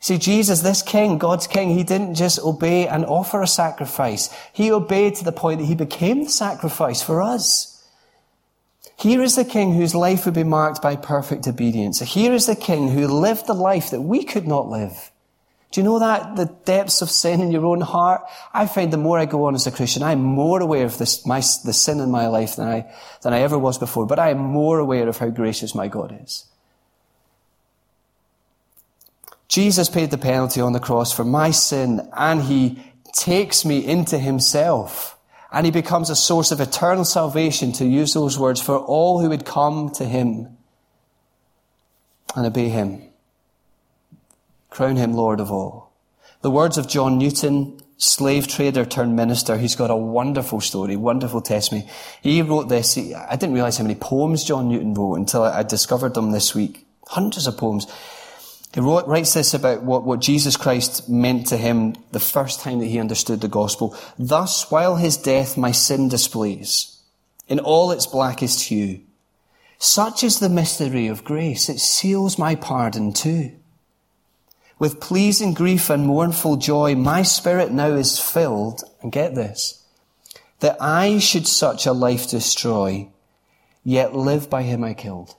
See, 0.00 0.18
Jesus, 0.18 0.60
this 0.60 0.82
king, 0.82 1.18
God's 1.18 1.46
king, 1.46 1.70
he 1.70 1.82
didn't 1.82 2.14
just 2.14 2.38
obey 2.40 2.86
and 2.86 3.04
offer 3.06 3.42
a 3.42 3.46
sacrifice. 3.46 4.30
He 4.52 4.70
obeyed 4.70 5.14
to 5.16 5.24
the 5.24 5.32
point 5.32 5.60
that 5.60 5.66
he 5.66 5.74
became 5.74 6.24
the 6.24 6.30
sacrifice 6.30 7.02
for 7.02 7.22
us. 7.22 7.70
Here 8.98 9.22
is 9.22 9.34
the 9.34 9.46
king 9.46 9.74
whose 9.74 9.94
life 9.94 10.24
would 10.24 10.34
be 10.34 10.44
marked 10.44 10.82
by 10.82 10.96
perfect 10.96 11.48
obedience. 11.48 12.00
Here 12.00 12.32
is 12.32 12.46
the 12.46 12.54
king 12.54 12.90
who 12.90 13.08
lived 13.08 13.46
the 13.46 13.54
life 13.54 13.90
that 13.90 14.02
we 14.02 14.24
could 14.24 14.46
not 14.46 14.68
live. 14.68 15.10
Do 15.74 15.80
you 15.80 15.84
know 15.86 15.98
that? 15.98 16.36
The 16.36 16.44
depths 16.64 17.02
of 17.02 17.10
sin 17.10 17.40
in 17.40 17.50
your 17.50 17.66
own 17.66 17.80
heart? 17.80 18.22
I 18.52 18.68
find 18.68 18.92
the 18.92 18.96
more 18.96 19.18
I 19.18 19.24
go 19.24 19.46
on 19.46 19.56
as 19.56 19.66
a 19.66 19.72
Christian, 19.72 20.04
I'm 20.04 20.22
more 20.22 20.60
aware 20.60 20.84
of 20.84 20.98
this, 20.98 21.26
my, 21.26 21.40
the 21.64 21.72
sin 21.72 21.98
in 21.98 22.12
my 22.12 22.28
life 22.28 22.54
than 22.54 22.68
I, 22.68 22.94
than 23.22 23.32
I 23.32 23.40
ever 23.40 23.58
was 23.58 23.76
before, 23.76 24.06
but 24.06 24.20
I 24.20 24.30
am 24.30 24.38
more 24.38 24.78
aware 24.78 25.08
of 25.08 25.18
how 25.18 25.30
gracious 25.30 25.74
my 25.74 25.88
God 25.88 26.16
is. 26.22 26.46
Jesus 29.48 29.88
paid 29.88 30.12
the 30.12 30.16
penalty 30.16 30.60
on 30.60 30.74
the 30.74 30.78
cross 30.78 31.12
for 31.12 31.24
my 31.24 31.50
sin 31.50 32.08
and 32.16 32.42
he 32.42 32.80
takes 33.12 33.64
me 33.64 33.84
into 33.84 34.16
himself 34.16 35.18
and 35.50 35.66
he 35.66 35.72
becomes 35.72 36.08
a 36.08 36.14
source 36.14 36.52
of 36.52 36.60
eternal 36.60 37.04
salvation 37.04 37.72
to 37.72 37.84
use 37.84 38.14
those 38.14 38.38
words 38.38 38.62
for 38.62 38.78
all 38.78 39.20
who 39.20 39.28
would 39.28 39.44
come 39.44 39.90
to 39.94 40.04
him 40.04 40.56
and 42.36 42.46
obey 42.46 42.68
him. 42.68 43.02
Crown 44.74 44.96
him 44.96 45.12
Lord 45.12 45.38
of 45.38 45.52
all. 45.52 45.92
The 46.40 46.50
words 46.50 46.78
of 46.78 46.88
John 46.88 47.16
Newton, 47.16 47.80
slave 47.96 48.48
trader 48.48 48.84
turned 48.84 49.14
minister, 49.14 49.56
he's 49.56 49.76
got 49.76 49.88
a 49.88 49.96
wonderful 49.96 50.60
story, 50.60 50.96
wonderful 50.96 51.40
testimony. 51.40 51.88
He 52.22 52.42
wrote 52.42 52.68
this. 52.68 52.98
I 52.98 53.36
didn't 53.36 53.54
realize 53.54 53.78
how 53.78 53.84
many 53.84 53.94
poems 53.94 54.42
John 54.42 54.68
Newton 54.68 54.92
wrote 54.92 55.14
until 55.14 55.44
I 55.44 55.62
discovered 55.62 56.14
them 56.14 56.32
this 56.32 56.56
week. 56.56 56.88
Hundreds 57.06 57.46
of 57.46 57.56
poems. 57.56 57.86
He 58.74 58.80
wrote, 58.80 59.06
writes 59.06 59.34
this 59.34 59.54
about 59.54 59.84
what, 59.84 60.02
what 60.02 60.18
Jesus 60.18 60.56
Christ 60.56 61.08
meant 61.08 61.46
to 61.46 61.56
him 61.56 61.94
the 62.10 62.18
first 62.18 62.58
time 62.58 62.80
that 62.80 62.86
he 62.86 62.98
understood 62.98 63.42
the 63.42 63.46
gospel. 63.46 63.96
Thus, 64.18 64.72
while 64.72 64.96
his 64.96 65.16
death 65.16 65.56
my 65.56 65.70
sin 65.70 66.08
displays, 66.08 67.00
in 67.46 67.60
all 67.60 67.92
its 67.92 68.08
blackest 68.08 68.62
hue, 68.62 69.02
such 69.78 70.24
is 70.24 70.40
the 70.40 70.48
mystery 70.48 71.06
of 71.06 71.22
grace, 71.22 71.68
it 71.68 71.78
seals 71.78 72.38
my 72.40 72.56
pardon 72.56 73.12
too. 73.12 73.52
With 74.78 75.00
pleasing 75.00 75.54
grief 75.54 75.88
and 75.88 76.06
mournful 76.06 76.56
joy, 76.56 76.94
my 76.94 77.22
spirit 77.22 77.70
now 77.70 77.92
is 77.92 78.18
filled, 78.18 78.82
and 79.02 79.12
get 79.12 79.34
this, 79.34 79.82
that 80.60 80.76
I 80.80 81.18
should 81.18 81.46
such 81.46 81.86
a 81.86 81.92
life 81.92 82.28
destroy, 82.28 83.08
yet 83.84 84.16
live 84.16 84.50
by 84.50 84.62
him 84.62 84.82
I 84.82 84.94
killed. 84.94 85.36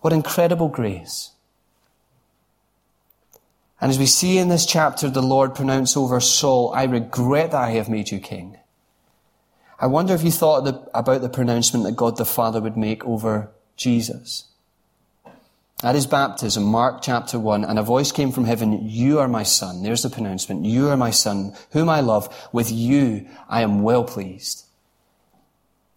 What 0.00 0.12
incredible 0.12 0.68
grace. 0.68 1.32
And 3.80 3.90
as 3.90 3.98
we 3.98 4.06
see 4.06 4.38
in 4.38 4.48
this 4.48 4.66
chapter, 4.66 5.08
the 5.08 5.22
Lord 5.22 5.54
pronounce 5.54 5.96
over 5.96 6.20
Saul, 6.20 6.72
I 6.74 6.84
regret 6.84 7.52
that 7.52 7.62
I 7.62 7.70
have 7.72 7.88
made 7.88 8.10
you 8.10 8.18
king. 8.18 8.56
I 9.80 9.86
wonder 9.86 10.14
if 10.14 10.24
you 10.24 10.32
thought 10.32 10.88
about 10.92 11.20
the 11.20 11.28
pronouncement 11.28 11.84
that 11.84 11.96
God 11.96 12.16
the 12.16 12.24
Father 12.24 12.60
would 12.60 12.76
make 12.76 13.04
over 13.04 13.50
Jesus. 13.76 14.47
At 15.82 15.94
his 15.94 16.06
baptism, 16.06 16.64
Mark 16.64 17.02
chapter 17.02 17.38
1, 17.38 17.64
and 17.64 17.78
a 17.78 17.84
voice 17.84 18.10
came 18.10 18.32
from 18.32 18.44
heaven, 18.44 18.88
You 18.88 19.20
are 19.20 19.28
my 19.28 19.44
son. 19.44 19.84
There's 19.84 20.02
the 20.02 20.10
pronouncement. 20.10 20.64
You 20.64 20.88
are 20.88 20.96
my 20.96 21.12
son, 21.12 21.54
whom 21.70 21.88
I 21.88 22.00
love. 22.00 22.48
With 22.52 22.72
you 22.72 23.28
I 23.48 23.62
am 23.62 23.82
well 23.82 24.02
pleased. 24.02 24.64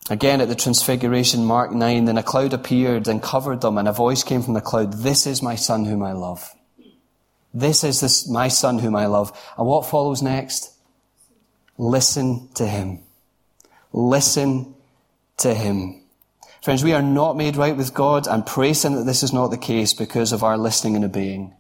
Again 0.10 0.40
at 0.40 0.50
the 0.50 0.56
transfiguration, 0.56 1.46
Mark 1.46 1.72
9, 1.72 2.06
then 2.06 2.18
a 2.18 2.24
cloud 2.24 2.54
appeared 2.54 3.08
and 3.08 3.24
covered 3.24 3.62
them, 3.62 3.80
and 3.80 3.88
a 3.88 3.92
voice 3.92 4.24
came 4.24 4.44
from 4.44 4.54
the 4.54 4.62
cloud, 4.62 4.94
This 4.94 5.26
is 5.26 5.42
my 5.42 5.56
son 5.56 5.86
whom 5.86 6.04
I 6.04 6.12
love. 6.12 6.54
This 7.54 7.84
is 7.84 8.02
this, 8.02 8.30
my 8.30 8.50
son 8.50 8.80
whom 8.80 8.96
I 8.96 9.08
love. 9.08 9.32
And 9.58 9.66
what 9.66 9.88
follows 9.88 10.22
next? 10.22 10.74
Listen 11.78 12.50
to 12.54 12.68
him. 12.68 13.00
Listen 13.94 14.76
to 15.38 15.54
him. 15.54 16.01
Friends, 16.62 16.84
we 16.84 16.94
are 16.94 17.02
not 17.02 17.38
made 17.38 17.58
right 17.58 17.76
with 17.76 17.94
God 17.94 18.28
and 18.28 18.46
praise 18.46 18.84
that 18.84 19.06
this 19.06 19.24
is 19.24 19.34
not 19.34 19.48
the 19.48 19.58
case 19.58 19.96
because 19.96 20.32
of 20.32 20.44
our 20.44 20.60
listening 20.60 20.96
and 20.96 21.04
obeying. 21.04 21.56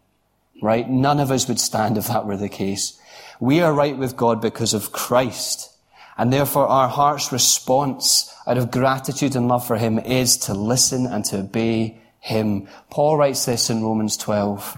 Right? 0.61 0.87
None 0.87 1.19
of 1.19 1.31
us 1.31 1.47
would 1.47 1.59
stand 1.59 1.97
if 1.97 2.07
that 2.07 2.27
were 2.27 2.37
the 2.37 2.49
case. 2.49 2.99
We 3.39 3.61
are 3.61 3.73
right 3.73 3.97
with 3.97 4.15
God 4.15 4.41
because 4.41 4.75
of 4.75 4.91
Christ. 4.91 5.71
And 6.19 6.31
therefore 6.31 6.67
our 6.67 6.87
heart's 6.87 7.31
response 7.31 8.31
out 8.45 8.59
of 8.59 8.69
gratitude 8.69 9.35
and 9.35 9.47
love 9.47 9.65
for 9.65 9.75
him 9.75 9.97
is 9.97 10.37
to 10.37 10.53
listen 10.53 11.07
and 11.07 11.25
to 11.25 11.39
obey 11.39 11.99
him. 12.19 12.67
Paul 12.91 13.17
writes 13.17 13.45
this 13.45 13.71
in 13.71 13.83
Romans 13.83 14.17
12. 14.17 14.77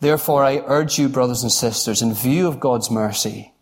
Therefore, 0.00 0.44
I 0.44 0.62
urge 0.66 0.98
you, 0.98 1.08
brothers 1.08 1.44
and 1.44 1.52
sisters, 1.52 2.02
in 2.02 2.12
view 2.12 2.48
of 2.48 2.58
God's 2.58 2.90
mercy, 2.90 3.52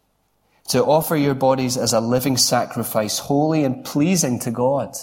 to 0.69 0.83
offer 0.83 1.15
your 1.15 1.35
bodies 1.35 1.77
as 1.77 1.93
a 1.93 2.01
living 2.01 2.39
sacrifice, 2.39 3.19
holy 3.19 3.65
and 3.65 3.85
pleasing 3.85 4.39
to 4.41 4.51
God. 4.51 4.97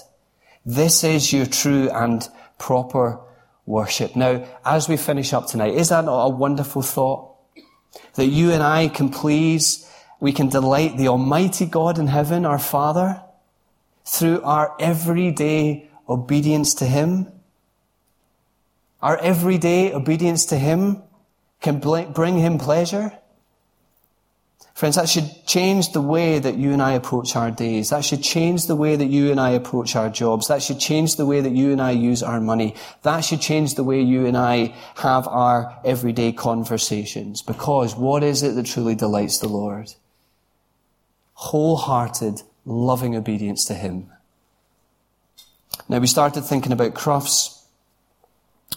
This 0.65 1.04
is 1.04 1.34
your 1.34 1.45
true 1.45 1.89
and 1.89 2.28
proper 2.58 3.19
worship. 3.65 4.15
Now, 4.15 4.45
as 4.63 4.88
we 4.88 4.97
finish 4.97 5.34
up 5.34 5.47
tonight, 5.47 5.74
is 5.74 5.89
that 5.89 6.06
not 6.06 6.26
a 6.26 6.30
wonderful 6.30 6.82
thought? 6.82 7.36
That 8.15 8.28
you 8.28 8.52
and 8.52 8.62
I 8.62 8.88
can 8.88 9.10
please, 9.10 9.89
we 10.19 10.32
can 10.32 10.50
delight 10.50 10.97
the 10.97 11.08
Almighty 11.08 11.65
God 11.65 11.97
in 11.97 12.08
heaven, 12.08 12.45
our 12.45 12.60
Father, 12.60 13.21
through 14.06 14.41
our 14.43 14.76
everyday 14.80 15.89
obedience 16.08 16.74
to 16.76 16.86
Him. 16.86 17.32
Our 19.02 19.17
everyday 19.17 19.93
obedience 19.93 20.45
to 20.45 20.58
Him 20.58 21.04
can 21.62 21.80
bring 21.80 22.39
him 22.39 22.58
pleasure. 22.58 23.13
Friends, 24.82 24.96
that 24.96 25.10
should 25.10 25.46
change 25.46 25.91
the 25.91 26.02
way 26.02 26.39
that 26.39 26.58
you 26.58 26.74
and 26.74 26.82
I 26.82 26.94
approach 26.94 27.36
our 27.36 27.52
days. 27.52 27.91
That 27.91 28.04
should 28.04 28.24
change 28.24 28.65
the 28.65 28.76
way 28.76 28.96
that 28.96 29.06
you 29.06 29.30
and 29.30 29.39
I 29.39 29.52
approach 29.52 29.96
our 29.96 30.10
jobs. 30.10 30.48
That 30.48 30.63
should 30.63 30.80
change 30.80 31.17
the 31.17 31.26
way 31.28 31.39
that 31.39 31.52
you 31.52 31.72
and 31.72 31.80
I 31.80 31.91
use 31.91 32.24
our 32.24 32.41
money. 32.41 32.74
That 33.04 33.22
should 33.22 33.41
change 33.41 33.76
the 33.76 33.84
way 33.84 34.02
you 34.02 34.26
and 34.26 34.36
I 34.36 34.74
have 34.96 35.28
our 35.28 35.80
everyday 35.86 36.32
conversations. 36.32 37.44
Because 37.44 37.96
what 37.96 38.24
is 38.24 38.41
it 38.41 38.56
that 38.56 38.65
truly 38.65 38.96
delights 38.96 39.38
the 39.38 39.50
Lord? 39.50 39.94
Wholehearted, 41.36 42.41
loving 42.65 43.15
obedience 43.15 43.65
to 43.65 43.76
Him. 43.76 44.10
Now 45.89 46.00
we 46.00 46.08
started 46.08 46.41
thinking 46.41 46.72
about 46.72 46.96
crufts. 46.96 47.63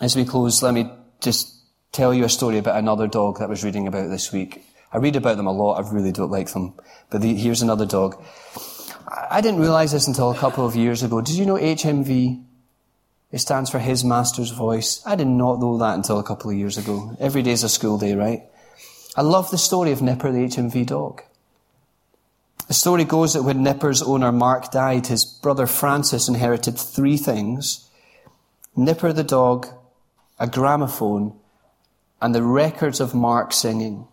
As 0.03 0.15
we 0.17 0.27
close, 0.27 0.63
let 0.63 0.75
me 0.75 0.91
just 1.23 1.51
tell 1.93 2.13
you 2.13 2.25
a 2.27 2.29
story 2.29 2.59
about 2.59 2.77
another 2.77 3.07
dog 3.07 3.39
that 3.39 3.45
I 3.45 3.47
was 3.47 3.65
reading 3.65 3.89
about 3.89 4.11
this 4.11 4.31
week. 4.35 4.67
I 4.95 4.99
read 4.99 5.17
about 5.17 5.37
them 5.37 5.49
a 5.49 5.53
lot. 5.53 5.85
I 5.85 5.91
really 5.91 6.13
don't 6.13 6.31
like 6.31 6.53
them. 6.53 6.75
But 7.11 7.21
the, 7.21 7.35
here's 7.35 7.63
another 7.63 7.85
dog. 7.85 8.23
I 9.31 9.41
didn't 9.41 9.61
realize 9.61 9.91
this 9.91 10.07
until 10.07 10.31
a 10.31 10.39
couple 10.39 10.65
of 10.65 10.77
years 10.77 11.03
ago. 11.03 11.21
Did 11.21 11.35
you 11.35 11.47
know 11.47 11.57
HMV? 11.57 12.45
It 13.33 13.39
stands 13.39 13.71
for 13.71 13.81
His 13.81 14.05
Master's 14.05 14.53
Voice. 14.53 15.03
I 15.05 15.17
did 15.17 15.27
not 15.27 15.59
know 15.59 15.77
that 15.79 15.97
until 15.97 16.21
a 16.21 16.23
couple 16.23 16.51
of 16.51 16.57
years 16.57 16.79
ago. 16.79 17.17
Every 17.19 17.43
day 17.43 17.51
is 17.51 17.65
a 17.65 17.69
school 17.69 17.99
day, 17.99 18.15
right? 18.15 18.45
I 19.17 19.23
love 19.23 19.51
the 19.51 19.59
story 19.59 19.91
of 19.91 20.01
Nipper, 20.01 20.31
the 20.31 20.47
HMV 20.47 20.87
dog. 20.87 21.23
The 22.69 22.75
story 22.75 23.05
goes 23.05 23.35
that 23.35 23.43
when 23.43 23.65
Nipper's 23.65 24.01
owner 24.01 24.31
Mark 24.31 24.71
died, 24.71 25.09
his 25.09 25.25
brother 25.25 25.67
Francis 25.67 26.29
inherited 26.29 26.79
three 26.79 27.17
things. 27.17 27.91
Nipper 28.77 29.13
the 29.13 29.25
dog, 29.25 29.67
a 30.39 30.47
gramophone, 30.47 31.37
and 32.23 32.35
the 32.35 32.43
records 32.43 33.01
of 33.01 33.15
Mark 33.15 33.53
singing. 33.53 34.07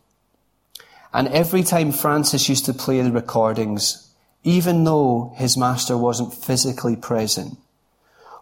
And 1.14 1.28
every 1.28 1.64
time 1.64 1.91
Francis 1.91 2.47
used 2.47 2.66
to 2.66 2.74
play 2.74 3.01
the 3.01 3.12
recordings, 3.12 4.14
even 4.43 4.84
though 4.84 5.34
his 5.36 5.57
master 5.57 5.97
wasn't 5.97 6.34
physically 6.34 6.95
present, 6.95 7.57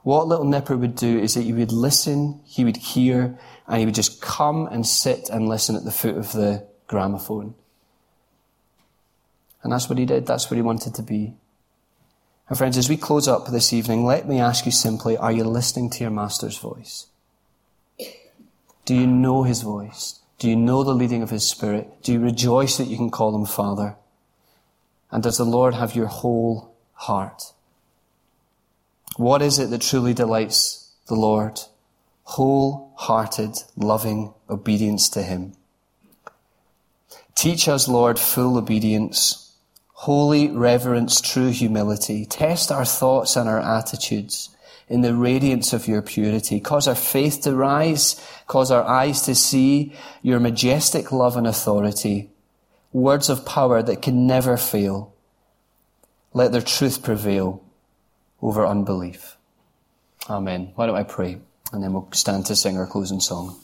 what 0.03 0.27
little 0.27 0.45
Nipper 0.45 0.77
would 0.77 0.95
do 0.95 1.19
is 1.19 1.33
that 1.33 1.41
he 1.43 1.53
would 1.53 1.71
listen, 1.71 2.39
he 2.45 2.63
would 2.63 2.77
hear, 2.77 3.37
and 3.67 3.79
he 3.79 3.85
would 3.85 3.95
just 3.95 4.21
come 4.21 4.67
and 4.67 4.85
sit 4.85 5.29
and 5.29 5.49
listen 5.49 5.75
at 5.75 5.83
the 5.83 5.91
foot 5.91 6.15
of 6.15 6.31
the 6.31 6.65
gramophone. 6.87 7.55
And 9.61 9.73
that's 9.73 9.89
what 9.89 9.97
he 9.97 10.05
did. 10.05 10.25
That's 10.25 10.49
what 10.49 10.55
he 10.55 10.61
wanted 10.61 10.95
to 10.95 11.03
be. 11.03 11.33
And 12.47 12.57
friends, 12.57 12.77
as 12.77 12.89
we 12.89 12.97
close 12.97 13.27
up 13.27 13.47
this 13.47 13.73
evening, 13.73 14.05
let 14.05 14.27
me 14.27 14.39
ask 14.39 14.65
you 14.65 14.71
simply, 14.71 15.17
are 15.17 15.31
you 15.31 15.43
listening 15.43 15.89
to 15.91 16.01
your 16.01 16.11
master's 16.11 16.57
voice? 16.57 17.07
Do 18.85 18.95
you 18.95 19.05
know 19.05 19.43
his 19.43 19.61
voice? 19.61 20.18
Do 20.39 20.49
you 20.49 20.55
know 20.55 20.83
the 20.83 20.93
leading 20.93 21.21
of 21.21 21.29
his 21.29 21.47
spirit? 21.47 22.01
Do 22.01 22.13
you 22.13 22.19
rejoice 22.19 22.77
that 22.77 22.87
you 22.87 22.95
can 22.95 23.11
call 23.11 23.35
him 23.35 23.45
Father? 23.45 23.97
And 25.11 25.21
does 25.21 25.37
the 25.37 25.43
Lord 25.43 25.73
have 25.73 25.95
your 25.95 26.07
whole 26.07 26.73
heart? 26.93 27.53
What 29.17 29.41
is 29.41 29.59
it 29.59 29.69
that 29.69 29.81
truly 29.81 30.13
delights 30.13 30.93
the 31.07 31.15
Lord? 31.15 31.59
Wholehearted, 32.23 33.57
loving 33.75 34.33
obedience 34.49 35.09
to 35.09 35.23
him. 35.23 35.53
Teach 37.35 37.67
us, 37.67 37.89
Lord, 37.89 38.17
full 38.17 38.57
obedience, 38.57 39.55
holy 39.93 40.49
reverence, 40.49 41.19
true 41.19 41.49
humility. 41.49 42.25
Test 42.25 42.71
our 42.71 42.85
thoughts 42.85 43.35
and 43.35 43.49
our 43.49 43.59
attitudes 43.59 44.55
in 44.89 45.01
the 45.01 45.13
radiance 45.13 45.71
of 45.71 45.87
your 45.87 46.01
purity. 46.01 46.59
Cause 46.59 46.87
our 46.87 46.95
faith 46.95 47.41
to 47.41 47.55
rise. 47.55 48.19
Cause 48.47 48.71
our 48.71 48.83
eyes 48.83 49.21
to 49.21 49.35
see 49.35 49.93
your 50.23 50.39
majestic 50.39 51.11
love 51.11 51.37
and 51.37 51.45
authority. 51.45 52.31
Words 52.91 53.29
of 53.29 53.45
power 53.45 53.83
that 53.83 54.01
can 54.01 54.25
never 54.25 54.57
fail. 54.57 55.13
Let 56.33 56.51
their 56.51 56.61
truth 56.61 57.03
prevail 57.03 57.63
over 58.41 58.65
unbelief. 58.65 59.37
Amen. 60.27 60.71
Why 60.75 60.87
don't 60.87 60.95
I 60.95 61.03
pray? 61.03 61.37
And 61.71 61.83
then 61.83 61.93
we'll 61.93 62.09
stand 62.11 62.47
to 62.47 62.55
sing 62.55 62.77
our 62.77 62.87
closing 62.87 63.19
song. 63.19 63.59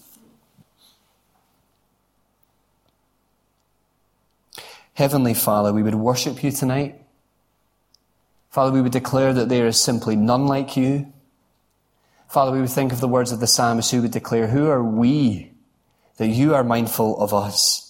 Heavenly 4.94 5.34
Father, 5.34 5.74
we 5.74 5.84
would 5.84 5.96
worship 5.96 6.44
you 6.44 6.52
tonight. 6.52 7.02
Father, 8.50 8.72
we 8.72 8.82
would 8.82 8.94
declare 8.94 9.34
that 9.34 9.50
there 9.50 9.68
is 9.68 9.80
simply 9.80 10.16
none 10.16 10.48
like 10.48 10.78
you. 10.78 11.12
Father, 12.28 12.52
we 12.52 12.62
would 12.62 12.70
think 12.70 12.92
of 12.92 13.00
the 13.00 13.08
words 13.08 13.32
of 13.32 13.40
the 13.40 13.48
psalmist 13.48 13.92
who 13.92 14.02
would 14.02 14.12
declare, 14.12 14.48
Who 14.48 14.68
are 14.68 14.84
we 14.84 15.54
that 16.18 16.28
you 16.28 16.56
are 16.56 16.64
mindful 16.64 17.18
of 17.20 17.34
us? 17.34 17.86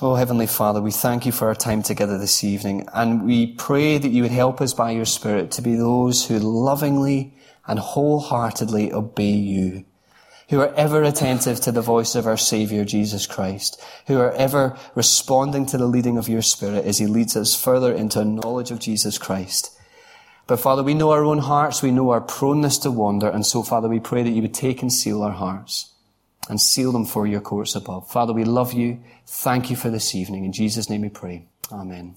Oh, 0.00 0.14
Heavenly 0.14 0.46
Father, 0.46 0.80
we 0.80 0.92
thank 0.92 1.26
you 1.26 1.32
for 1.32 1.48
our 1.48 1.56
time 1.56 1.82
together 1.82 2.18
this 2.18 2.44
evening, 2.44 2.88
and 2.94 3.24
we 3.24 3.54
pray 3.54 3.98
that 3.98 4.10
you 4.10 4.22
would 4.22 4.30
help 4.30 4.60
us 4.60 4.72
by 4.72 4.92
your 4.92 5.04
Spirit 5.04 5.50
to 5.52 5.62
be 5.62 5.74
those 5.74 6.26
who 6.26 6.38
lovingly 6.38 7.34
and 7.66 7.80
wholeheartedly 7.80 8.92
obey 8.92 9.32
you, 9.32 9.84
who 10.50 10.60
are 10.60 10.72
ever 10.74 11.02
attentive 11.02 11.60
to 11.62 11.72
the 11.72 11.82
voice 11.82 12.14
of 12.14 12.28
our 12.28 12.36
Saviour, 12.36 12.84
Jesus 12.84 13.26
Christ, 13.26 13.82
who 14.06 14.20
are 14.20 14.30
ever 14.34 14.78
responding 14.94 15.66
to 15.66 15.76
the 15.76 15.88
leading 15.88 16.16
of 16.16 16.28
your 16.28 16.42
Spirit 16.42 16.84
as 16.84 16.98
he 16.98 17.06
leads 17.06 17.36
us 17.36 17.60
further 17.60 17.92
into 17.92 18.20
a 18.20 18.24
knowledge 18.24 18.70
of 18.70 18.78
Jesus 18.78 19.18
Christ. 19.18 19.76
But 20.48 20.60
Father, 20.60 20.82
we 20.82 20.94
know 20.94 21.10
our 21.10 21.24
own 21.24 21.38
hearts, 21.38 21.82
we 21.82 21.90
know 21.90 22.08
our 22.10 22.22
proneness 22.22 22.78
to 22.78 22.90
wander, 22.90 23.28
and 23.28 23.44
so 23.44 23.62
Father, 23.62 23.86
we 23.86 24.00
pray 24.00 24.22
that 24.22 24.30
you 24.30 24.40
would 24.40 24.54
take 24.54 24.80
and 24.80 24.90
seal 24.90 25.22
our 25.22 25.32
hearts 25.32 25.92
and 26.48 26.58
seal 26.58 26.90
them 26.90 27.04
for 27.04 27.26
your 27.26 27.42
courts 27.42 27.74
above. 27.74 28.10
Father, 28.10 28.32
we 28.32 28.44
love 28.44 28.72
you. 28.72 28.98
Thank 29.26 29.68
you 29.68 29.76
for 29.76 29.90
this 29.90 30.14
evening. 30.14 30.46
In 30.46 30.52
Jesus' 30.52 30.88
name 30.88 31.02
we 31.02 31.10
pray. 31.10 31.46
Amen. 31.70 32.14